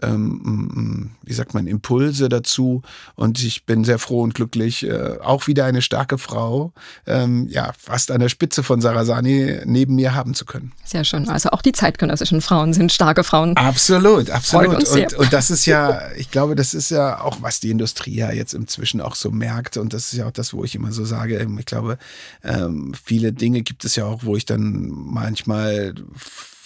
ähm, 0.00 1.10
wie 1.24 1.32
sagt 1.32 1.54
man, 1.54 1.66
Impulse 1.66 2.28
dazu. 2.28 2.82
Und 3.16 3.42
ich 3.42 3.66
bin 3.66 3.82
sehr 3.82 3.98
froh 3.98 4.22
und 4.22 4.36
glücklich. 4.36 4.86
Äh, 4.86 5.18
auch 5.20 5.48
wieder 5.48 5.64
eine 5.64 5.82
starke 5.82 6.16
Frau, 6.16 6.72
ähm, 7.08 7.48
ja, 7.48 7.72
fast 7.76 8.12
an 8.12 8.20
der 8.20 8.28
Spitze 8.28 8.62
von 8.62 8.80
Sarasani 8.80 9.62
neben 9.64 9.96
mir 9.96 10.14
haben 10.14 10.34
zu 10.34 10.44
können. 10.44 10.70
Sehr 10.84 11.02
schön. 11.02 11.28
Also 11.28 11.50
auch 11.50 11.62
die 11.62 11.72
zeitgenössischen 11.72 12.40
Frauen 12.40 12.74
sind 12.74 12.92
starke 12.92 13.24
Frauen. 13.24 13.56
Absolut, 13.56 14.30
absolut. 14.30 14.88
Und, 14.88 15.14
und 15.14 15.32
das 15.32 15.50
ist 15.50 15.66
ja, 15.66 16.00
ich 16.16 16.30
glaube, 16.30 16.54
das 16.54 16.74
ist 16.74 16.90
ja 16.90 17.20
auch, 17.20 17.42
was 17.42 17.58
die 17.58 17.70
Industrie 17.70 18.19
ja 18.20 18.32
jetzt 18.32 18.54
inzwischen 18.54 19.00
auch 19.00 19.14
so 19.14 19.30
merkt. 19.30 19.76
Und 19.76 19.92
das 19.92 20.12
ist 20.12 20.18
ja 20.18 20.26
auch 20.28 20.32
das, 20.32 20.52
wo 20.52 20.64
ich 20.64 20.74
immer 20.74 20.92
so 20.92 21.04
sage, 21.04 21.38
ähm, 21.38 21.58
ich 21.58 21.66
glaube, 21.66 21.98
ähm, 22.44 22.94
viele 22.94 23.32
Dinge 23.32 23.62
gibt 23.62 23.84
es 23.84 23.96
ja 23.96 24.04
auch, 24.04 24.24
wo 24.24 24.36
ich 24.36 24.44
dann 24.44 24.88
manchmal 24.90 25.94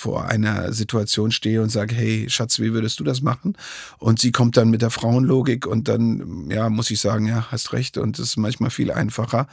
vor 0.04 0.26
einer 0.26 0.70
Situation 0.74 1.32
stehe 1.32 1.62
und 1.62 1.70
sage, 1.70 1.94
hey 1.94 2.26
Schatz, 2.28 2.58
wie 2.58 2.74
würdest 2.74 3.00
du 3.00 3.04
das 3.04 3.22
machen? 3.22 3.56
Und 3.96 4.18
sie 4.18 4.32
kommt 4.32 4.58
dann 4.58 4.68
mit 4.68 4.82
der 4.82 4.90
Frauenlogik 4.90 5.66
und 5.66 5.88
dann, 5.88 6.50
ja, 6.50 6.68
muss 6.68 6.90
ich 6.90 7.00
sagen, 7.00 7.26
ja, 7.26 7.50
hast 7.50 7.72
recht 7.72 7.96
und 7.96 8.18
das 8.18 8.26
ist 8.26 8.36
manchmal 8.36 8.68
viel 8.68 8.92
einfacher. 8.92 9.46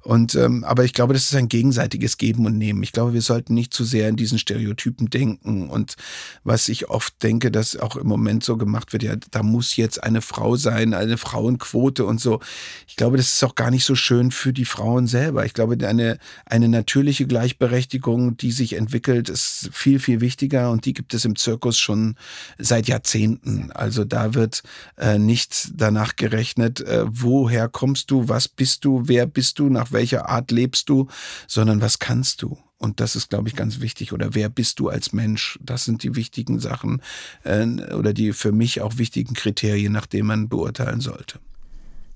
Und 0.00 0.34
ähm, 0.34 0.64
aber 0.64 0.84
ich 0.84 0.94
glaube, 0.94 1.12
das 1.12 1.24
ist 1.24 1.34
ein 1.34 1.48
gegenseitiges 1.48 2.16
Geben 2.16 2.46
und 2.46 2.56
Nehmen. 2.56 2.82
Ich 2.82 2.92
glaube, 2.92 3.12
wir 3.12 3.20
sollten 3.20 3.52
nicht 3.52 3.74
zu 3.74 3.84
sehr 3.84 4.08
in 4.08 4.16
diesen 4.16 4.38
Stereotypen 4.38 5.10
denken. 5.10 5.68
Und 5.68 5.96
was 6.42 6.70
ich 6.70 6.88
oft 6.88 7.22
denke, 7.22 7.50
dass 7.50 7.76
auch 7.76 7.96
im 7.96 8.06
Moment 8.06 8.42
so 8.42 8.56
gemacht 8.56 8.94
wird, 8.94 9.02
ja, 9.02 9.14
da 9.30 9.42
muss 9.42 9.76
jetzt 9.76 10.02
eine 10.02 10.22
Frau 10.22 10.56
sein, 10.56 10.94
eine 10.94 11.18
Frauenquote 11.18 12.06
und 12.06 12.18
so. 12.18 12.40
Ich 12.86 12.96
glaube, 12.96 13.18
das 13.18 13.34
ist 13.34 13.44
auch 13.44 13.56
gar 13.56 13.70
nicht 13.70 13.84
so 13.84 13.94
schön 13.94 14.30
für 14.30 14.54
die 14.54 14.64
Frauen 14.64 15.06
selber. 15.06 15.44
Ich 15.44 15.52
glaube, 15.52 15.76
eine, 15.86 16.18
eine 16.46 16.68
natürliche 16.70 17.26
Gleichberechtigung, 17.26 18.38
die 18.38 18.52
sich 18.52 18.72
entwickelt, 18.72 19.28
ist 19.28 19.68
viel 19.72 19.97
viel, 19.98 20.18
viel 20.18 20.20
wichtiger 20.20 20.70
und 20.70 20.84
die 20.84 20.92
gibt 20.92 21.14
es 21.14 21.24
im 21.24 21.36
Zirkus 21.36 21.78
schon 21.78 22.16
seit 22.58 22.88
Jahrzehnten. 22.88 23.70
Also 23.72 24.04
da 24.04 24.34
wird 24.34 24.62
äh, 24.96 25.18
nicht 25.18 25.72
danach 25.74 26.16
gerechnet, 26.16 26.80
äh, 26.80 27.04
woher 27.08 27.68
kommst 27.68 28.10
du, 28.10 28.28
was 28.28 28.48
bist 28.48 28.84
du, 28.84 29.02
wer 29.04 29.26
bist 29.26 29.58
du, 29.58 29.68
nach 29.68 29.92
welcher 29.92 30.28
Art 30.28 30.50
lebst 30.50 30.88
du, 30.88 31.08
sondern 31.46 31.80
was 31.80 31.98
kannst 31.98 32.42
du. 32.42 32.58
Und 32.78 33.00
das 33.00 33.16
ist, 33.16 33.28
glaube 33.28 33.48
ich, 33.48 33.56
ganz 33.56 33.80
wichtig. 33.80 34.12
Oder 34.12 34.34
wer 34.34 34.48
bist 34.48 34.78
du 34.78 34.88
als 34.88 35.12
Mensch? 35.12 35.58
Das 35.60 35.84
sind 35.84 36.04
die 36.04 36.14
wichtigen 36.14 36.60
Sachen 36.60 37.02
äh, 37.42 37.66
oder 37.94 38.12
die 38.12 38.32
für 38.32 38.52
mich 38.52 38.80
auch 38.80 38.98
wichtigen 38.98 39.34
Kriterien, 39.34 39.92
nach 39.92 40.06
denen 40.06 40.28
man 40.28 40.48
beurteilen 40.48 41.00
sollte. 41.00 41.40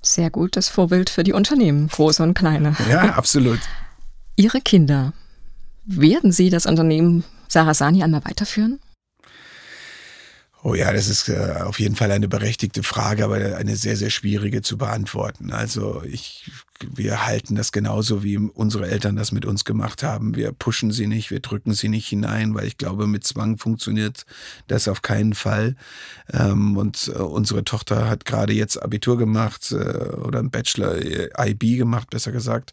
Sehr 0.02 0.30
gutes 0.30 0.68
Vorbild 0.68 1.10
für 1.10 1.24
die 1.24 1.32
Unternehmen, 1.32 1.88
große 1.88 2.22
und 2.22 2.34
kleine. 2.34 2.76
Ja, 2.88 3.14
absolut. 3.14 3.60
Ihre 4.36 4.60
Kinder, 4.60 5.12
werden 5.84 6.32
Sie 6.32 6.50
das 6.50 6.66
Unternehmen 6.66 7.24
Sarasani 7.52 8.02
einmal 8.02 8.24
weiterführen? 8.24 8.80
Oh 10.64 10.74
ja, 10.74 10.92
das 10.92 11.08
ist 11.08 11.28
äh, 11.28 11.62
auf 11.64 11.80
jeden 11.80 11.96
Fall 11.96 12.10
eine 12.12 12.28
berechtigte 12.28 12.82
Frage, 12.84 13.24
aber 13.24 13.56
eine 13.56 13.76
sehr, 13.76 13.96
sehr 13.96 14.10
schwierige 14.10 14.62
zu 14.62 14.78
beantworten. 14.78 15.52
Also 15.52 16.02
ich 16.04 16.50
wir 16.94 17.26
halten 17.26 17.54
das 17.54 17.72
genauso, 17.72 18.22
wie 18.22 18.36
unsere 18.36 18.88
Eltern 18.88 19.16
das 19.16 19.32
mit 19.32 19.44
uns 19.44 19.64
gemacht 19.64 20.02
haben. 20.02 20.34
Wir 20.34 20.52
pushen 20.52 20.92
sie 20.92 21.06
nicht, 21.06 21.30
wir 21.30 21.40
drücken 21.40 21.74
sie 21.74 21.88
nicht 21.88 22.08
hinein, 22.08 22.54
weil 22.54 22.66
ich 22.66 22.78
glaube, 22.78 23.06
mit 23.06 23.24
Zwang 23.24 23.58
funktioniert 23.58 24.24
das 24.68 24.88
auf 24.88 25.02
keinen 25.02 25.34
Fall. 25.34 25.76
Ähm, 26.32 26.76
und 26.76 27.12
äh, 27.14 27.18
unsere 27.18 27.64
Tochter 27.64 28.08
hat 28.08 28.24
gerade 28.24 28.52
jetzt 28.52 28.82
Abitur 28.82 29.18
gemacht 29.18 29.72
äh, 29.72 29.74
oder 29.74 30.38
ein 30.38 30.50
Bachelor 30.50 30.96
äh, 30.96 31.50
IB 31.50 31.76
gemacht, 31.76 32.10
besser 32.10 32.32
gesagt, 32.32 32.72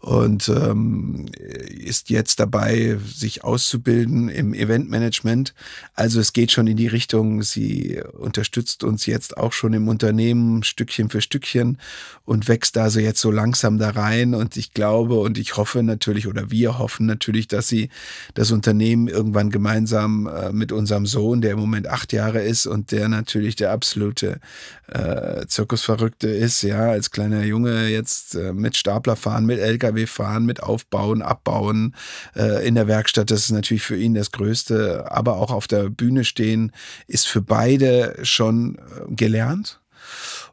und 0.00 0.48
ähm, 0.48 1.26
ist 1.68 2.10
jetzt 2.10 2.40
dabei, 2.40 2.98
sich 3.06 3.44
auszubilden 3.44 4.28
im 4.28 4.54
Eventmanagement. 4.54 5.54
Also 5.94 6.20
es 6.20 6.32
geht 6.32 6.52
schon 6.52 6.66
in 6.66 6.76
die 6.76 6.86
Richtung, 6.86 7.42
sie 7.42 8.00
unterstützt 8.12 8.84
uns 8.84 9.06
jetzt 9.06 9.36
auch 9.36 9.52
schon 9.52 9.72
im 9.72 9.88
Unternehmen 9.88 10.62
Stückchen 10.62 11.10
für 11.10 11.20
Stückchen 11.20 11.78
und 12.24 12.48
wächst 12.48 12.78
also 12.78 13.00
jetzt 13.00 13.20
so 13.20 13.30
langsam 13.30 13.43
langsam 13.44 13.76
da 13.76 13.90
rein 13.90 14.34
und 14.34 14.56
ich 14.56 14.72
glaube 14.72 15.20
und 15.20 15.36
ich 15.36 15.58
hoffe 15.58 15.82
natürlich 15.82 16.26
oder 16.26 16.50
wir 16.50 16.78
hoffen 16.78 17.04
natürlich, 17.04 17.46
dass 17.46 17.68
sie 17.68 17.90
das 18.32 18.52
Unternehmen 18.52 19.06
irgendwann 19.06 19.50
gemeinsam 19.50 20.26
äh, 20.26 20.50
mit 20.50 20.72
unserem 20.72 21.04
Sohn, 21.04 21.42
der 21.42 21.52
im 21.52 21.58
Moment 21.58 21.86
acht 21.86 22.14
Jahre 22.14 22.42
ist 22.42 22.66
und 22.66 22.90
der 22.90 23.08
natürlich 23.08 23.54
der 23.54 23.72
absolute 23.72 24.40
äh, 24.86 25.46
Zirkusverrückte 25.46 26.28
ist, 26.28 26.62
ja, 26.62 26.88
als 26.88 27.10
kleiner 27.10 27.44
Junge 27.44 27.88
jetzt 27.88 28.34
äh, 28.34 28.54
mit 28.54 28.78
Stapler 28.78 29.14
fahren, 29.14 29.44
mit 29.44 29.58
LKW 29.58 30.06
fahren, 30.06 30.46
mit 30.46 30.62
Aufbauen, 30.62 31.20
Abbauen 31.20 31.94
äh, 32.34 32.66
in 32.66 32.76
der 32.76 32.86
Werkstatt, 32.88 33.30
das 33.30 33.40
ist 33.40 33.50
natürlich 33.50 33.82
für 33.82 33.96
ihn 33.98 34.14
das 34.14 34.32
Größte, 34.32 35.04
aber 35.10 35.36
auch 35.36 35.50
auf 35.50 35.66
der 35.66 35.90
Bühne 35.90 36.24
stehen 36.24 36.72
ist 37.08 37.28
für 37.28 37.42
beide 37.42 38.16
schon 38.22 38.76
äh, 38.76 39.14
gelernt 39.14 39.80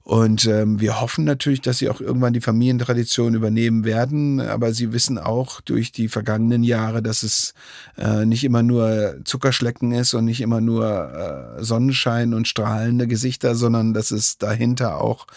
und 0.03 0.47
ähm, 0.47 0.81
wir 0.81 0.99
hoffen 0.99 1.25
natürlich, 1.25 1.61
dass 1.61 1.77
sie 1.77 1.89
auch 1.89 2.01
irgendwann 2.01 2.33
die 2.33 2.41
Familientradition 2.41 3.35
übernehmen 3.35 3.85
werden. 3.85 4.41
Aber 4.41 4.73
sie 4.73 4.93
wissen 4.93 5.19
auch 5.19 5.61
durch 5.61 5.91
die 5.91 6.07
vergangenen 6.07 6.63
Jahre, 6.63 7.03
dass 7.03 7.21
es 7.21 7.53
äh, 7.97 8.25
nicht 8.25 8.43
immer 8.43 8.63
nur 8.63 9.17
Zuckerschlecken 9.25 9.91
ist 9.91 10.15
und 10.15 10.25
nicht 10.25 10.41
immer 10.41 10.59
nur 10.59 11.55
äh, 11.59 11.63
Sonnenschein 11.63 12.33
und 12.33 12.47
strahlende 12.47 13.07
Gesichter, 13.07 13.53
sondern 13.53 13.93
dass 13.93 14.09
es 14.09 14.39
dahinter 14.39 14.99
auch 14.99 15.27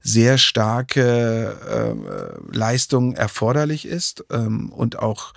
sehr 0.00 0.38
starke 0.38 1.56
äh, 1.68 2.56
Leistung 2.56 3.14
erforderlich 3.14 3.84
ist 3.84 4.24
ähm, 4.30 4.70
und 4.70 4.98
auch 5.00 5.32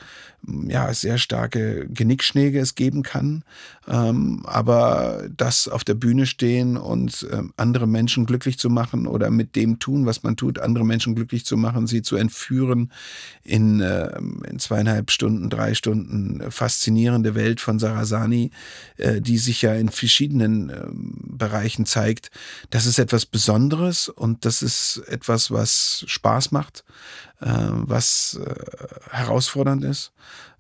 ja, 0.68 0.94
sehr 0.94 1.18
starke 1.18 1.88
Genickschläge 1.90 2.60
es 2.60 2.76
geben 2.76 3.04
kann. 3.04 3.44
Ähm, 3.88 4.44
aber 4.46 5.28
das 5.36 5.68
auf 5.68 5.84
der 5.84 5.94
Bühne 5.94 6.26
stehen 6.26 6.78
und 6.78 7.28
ähm, 7.32 7.54
andere 7.58 7.88
Menschen 7.88 8.26
glücklich 8.26 8.58
zu 8.58 8.70
machen 8.70 9.08
oder 9.08 9.30
mit 9.30 9.56
dem 9.56 9.80
tun, 9.80 10.06
was 10.06 10.24
man 10.24 10.38
tut, 10.38 10.60
andere 10.60 10.86
Menschen 10.86 11.16
glücklich 11.16 11.46
zu 11.46 11.58
machen, 11.58 11.88
sie 11.88 12.02
zu 12.02 12.16
entführen 12.16 12.92
in, 13.44 13.82
äh, 13.82 14.18
in 14.18 14.60
zweieinhalb 14.60 15.12
Stunden, 15.12 15.50
drei 15.50 15.74
Stunden 15.74 16.52
faszinierende 16.52 17.36
Welt 17.36 17.60
von 17.60 17.80
Sarasani, 17.80 18.52
äh, 18.98 19.22
die 19.22 19.38
sich 19.38 19.62
ja 19.62 19.74
in 19.74 19.90
verschiedenen 19.90 20.70
äh, 20.70 20.86
Bereichen 20.92 21.86
zeigt. 21.86 22.32
Das 22.70 22.86
ist 22.86 23.00
etwas 23.00 23.26
Besonderes 23.26 24.10
und 24.10 24.46
das 24.46 24.62
ist 24.62 25.04
etwas, 25.08 25.52
was 25.52 26.04
Spaß 26.08 26.52
macht, 26.52 26.84
was 27.40 28.40
äh, 28.44 29.16
herausfordernd 29.16 29.84
ist 29.84 30.12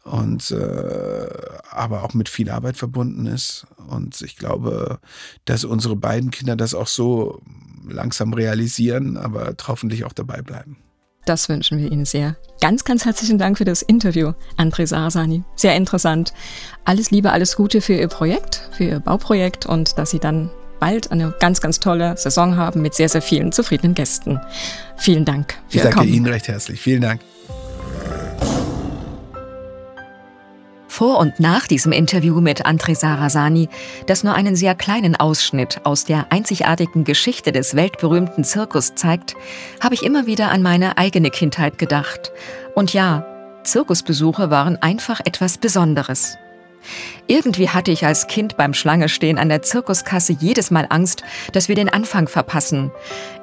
und 0.03 0.51
äh, 0.51 1.27
aber 1.69 2.03
auch 2.03 2.13
mit 2.13 2.29
viel 2.29 2.49
Arbeit 2.49 2.77
verbunden 2.77 3.25
ist. 3.27 3.67
Und 3.87 4.21
ich 4.21 4.35
glaube, 4.35 4.99
dass 5.45 5.65
unsere 5.65 5.95
beiden 5.95 6.31
Kinder 6.31 6.55
das 6.55 6.73
auch 6.73 6.87
so 6.87 7.41
langsam 7.87 8.33
realisieren, 8.33 9.17
aber 9.17 9.53
hoffentlich 9.67 10.05
auch 10.05 10.13
dabei 10.13 10.41
bleiben. 10.41 10.77
Das 11.25 11.49
wünschen 11.49 11.77
wir 11.77 11.91
Ihnen 11.91 12.05
sehr. 12.05 12.37
Ganz, 12.61 12.85
ganz 12.85 13.03
herzlichen 13.03 13.37
Dank 13.37 13.57
für 13.57 13.65
das 13.65 13.81
Interview, 13.81 14.31
André 14.55 14.87
Sarasani. 14.87 15.43
Sehr 15.55 15.75
interessant. 15.75 16.33
Alles 16.85 17.11
Liebe, 17.11 17.31
alles 17.31 17.57
Gute 17.57 17.81
für 17.81 17.93
Ihr 17.93 18.07
Projekt, 18.07 18.69
für 18.71 18.85
Ihr 18.85 18.99
Bauprojekt 19.01 19.65
und 19.65 19.97
dass 19.97 20.11
Sie 20.11 20.19
dann 20.19 20.49
bald 20.79 21.11
eine 21.11 21.33
ganz, 21.39 21.61
ganz 21.61 21.79
tolle 21.79 22.15
Saison 22.17 22.55
haben 22.55 22.81
mit 22.81 22.93
sehr, 22.93 23.09
sehr 23.09 23.21
vielen 23.21 23.51
zufriedenen 23.51 23.93
Gästen. 23.93 24.39
Vielen 24.97 25.25
Dank. 25.25 25.55
Für 25.69 25.77
ich 25.77 25.83
danke 25.83 26.03
Ihnen 26.05 26.25
recht 26.25 26.47
herzlich. 26.47 26.81
Vielen 26.81 27.01
Dank. 27.01 27.21
Vor 30.97 31.19
und 31.19 31.39
nach 31.39 31.67
diesem 31.67 31.91
Interview 31.91 32.41
mit 32.41 32.65
André 32.65 32.95
Sarasani, 32.95 33.69
das 34.07 34.23
nur 34.23 34.33
einen 34.33 34.55
sehr 34.55 34.73
kleinen 34.73 35.15
Ausschnitt 35.15 35.81
aus 35.83 36.05
der 36.05 36.31
einzigartigen 36.31 37.03
Geschichte 37.03 37.51
des 37.51 37.75
weltberühmten 37.75 38.43
Zirkus 38.43 38.95
zeigt, 38.95 39.35
habe 39.79 39.93
ich 39.93 40.01
immer 40.01 40.25
wieder 40.25 40.49
an 40.49 40.63
meine 40.63 40.97
eigene 40.97 41.29
Kindheit 41.29 41.77
gedacht. 41.77 42.31
Und 42.73 42.93
ja, 42.93 43.27
Zirkusbesuche 43.63 44.49
waren 44.49 44.81
einfach 44.81 45.19
etwas 45.23 45.59
Besonderes. 45.59 46.39
Irgendwie 47.27 47.69
hatte 47.69 47.91
ich 47.91 48.05
als 48.05 48.27
Kind 48.27 48.55
beim 48.55 48.73
Schlangestehen 48.73 49.37
an 49.37 49.49
der 49.49 49.61
Zirkuskasse 49.61 50.33
jedes 50.39 50.71
Mal 50.71 50.87
Angst, 50.89 51.23
dass 51.51 51.67
wir 51.67 51.75
den 51.75 51.89
Anfang 51.89 52.27
verpassen. 52.27 52.91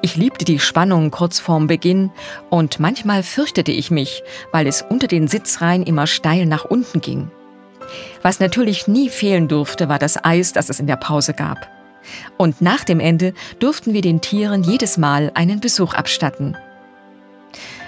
Ich 0.01 0.15
liebte 0.15 0.45
die 0.45 0.59
Spannung 0.59 1.11
kurz 1.11 1.39
vorm 1.39 1.67
Beginn 1.67 2.11
und 2.49 2.79
manchmal 2.79 3.21
fürchtete 3.21 3.71
ich 3.71 3.91
mich, 3.91 4.23
weil 4.51 4.67
es 4.67 4.81
unter 4.81 5.07
den 5.07 5.27
Sitzreihen 5.27 5.83
immer 5.83 6.07
steil 6.07 6.45
nach 6.45 6.65
unten 6.65 7.01
ging. 7.01 7.29
Was 8.21 8.39
natürlich 8.39 8.87
nie 8.87 9.09
fehlen 9.09 9.47
durfte, 9.47 9.89
war 9.89 9.99
das 9.99 10.23
Eis, 10.23 10.53
das 10.53 10.69
es 10.69 10.79
in 10.79 10.87
der 10.87 10.95
Pause 10.95 11.33
gab. 11.33 11.69
Und 12.37 12.61
nach 12.61 12.83
dem 12.83 12.99
Ende 12.99 13.33
durften 13.59 13.93
wir 13.93 14.01
den 14.01 14.21
Tieren 14.21 14.63
jedes 14.63 14.97
Mal 14.97 15.31
einen 15.35 15.59
Besuch 15.59 15.93
abstatten. 15.93 16.57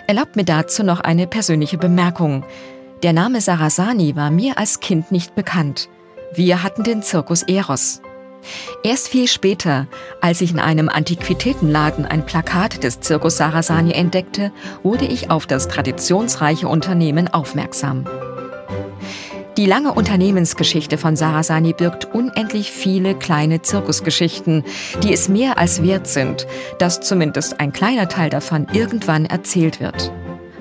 Erlaubt 0.07 0.35
mir 0.35 0.45
dazu 0.45 0.83
noch 0.83 1.01
eine 1.01 1.27
persönliche 1.27 1.77
Bemerkung. 1.77 2.45
Der 3.03 3.13
Name 3.13 3.41
Sarasani 3.41 4.15
war 4.15 4.31
mir 4.31 4.57
als 4.57 4.79
Kind 4.79 5.11
nicht 5.11 5.35
bekannt. 5.35 5.87
Wir 6.33 6.63
hatten 6.63 6.83
den 6.83 7.03
Zirkus 7.03 7.43
Eros. 7.43 8.01
Erst 8.83 9.09
viel 9.09 9.27
später, 9.27 9.85
als 10.19 10.41
ich 10.41 10.51
in 10.51 10.59
einem 10.59 10.89
Antiquitätenladen 10.89 12.07
ein 12.07 12.25
Plakat 12.25 12.83
des 12.83 12.99
Zirkus 13.01 13.37
Sarasani 13.37 13.91
entdeckte, 13.91 14.51
wurde 14.81 15.05
ich 15.05 15.29
auf 15.29 15.45
das 15.45 15.67
traditionsreiche 15.67 16.67
Unternehmen 16.67 17.27
aufmerksam. 17.27 18.05
Die 19.57 19.67
lange 19.67 19.93
Unternehmensgeschichte 19.93 20.97
von 20.97 21.15
Sarasani 21.15 21.73
birgt 21.73 22.05
unendlich 22.15 22.71
viele 22.71 23.13
kleine 23.13 23.61
Zirkusgeschichten, 23.61 24.63
die 25.03 25.13
es 25.13 25.29
mehr 25.29 25.59
als 25.59 25.83
wert 25.83 26.07
sind, 26.07 26.47
dass 26.79 27.01
zumindest 27.01 27.59
ein 27.59 27.73
kleiner 27.73 28.07
Teil 28.07 28.31
davon 28.31 28.65
irgendwann 28.73 29.25
erzählt 29.25 29.79
wird. 29.79 30.11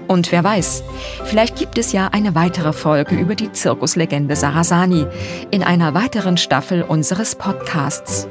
Und 0.09 0.31
wer 0.33 0.45
weiß, 0.45 0.85
vielleicht 1.25 1.57
gibt 1.57 1.79
es 1.79 1.93
ja 1.93 2.09
eine 2.13 2.35
weitere 2.35 2.73
Folge 2.73 3.17
über 3.17 3.35
die 3.35 3.53
Zirkuslegende 3.53 4.37
Sarasani 4.37 5.07
in 5.51 5.63
einer 5.63 5.95
weiteren 5.95 6.37
Staffel 6.37 6.83
unseres 6.83 7.35
Podcasts. 7.35 8.29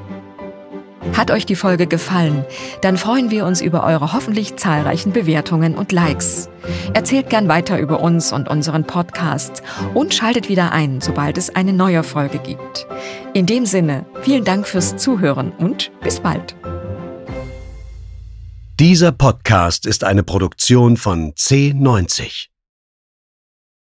Hat 1.14 1.32
euch 1.32 1.46
die 1.46 1.56
Folge 1.56 1.88
gefallen, 1.88 2.46
dann 2.82 2.98
freuen 2.98 3.30
wir 3.30 3.46
uns 3.46 3.62
über 3.62 3.84
eure 3.84 4.14
hoffentlich 4.14 4.58
zahlreichen 4.58 5.14
Bewertungen 5.14 5.76
und 5.76 5.92
Likes. 5.92 6.50
Erzählt 6.94 7.30
gern 7.30 7.48
weiter 7.48 7.80
über 7.80 8.02
uns 8.02 8.34
und 8.34 8.50
unseren 8.50 8.86
Podcast 8.86 9.62
und 9.94 10.14
schaltet 10.14 10.50
wieder 10.50 10.72
ein, 10.72 11.02
sobald 11.02 11.38
es 11.38 11.56
eine 11.56 11.74
neue 11.74 12.04
Folge 12.04 12.40
gibt. 12.40 12.88
In 13.34 13.46
dem 13.46 13.66
Sinne, 13.66 14.06
vielen 14.22 14.44
Dank 14.44 14.68
fürs 14.68 14.98
Zuhören 14.98 15.52
und 15.52 15.92
bis 16.02 16.20
bald. 16.20 16.56
Dieser 18.78 19.14
Podcast 19.14 19.86
ist 19.86 20.04
eine 20.04 20.24
Produktion 20.24 20.98
von 20.98 21.32
C90. 21.32 22.55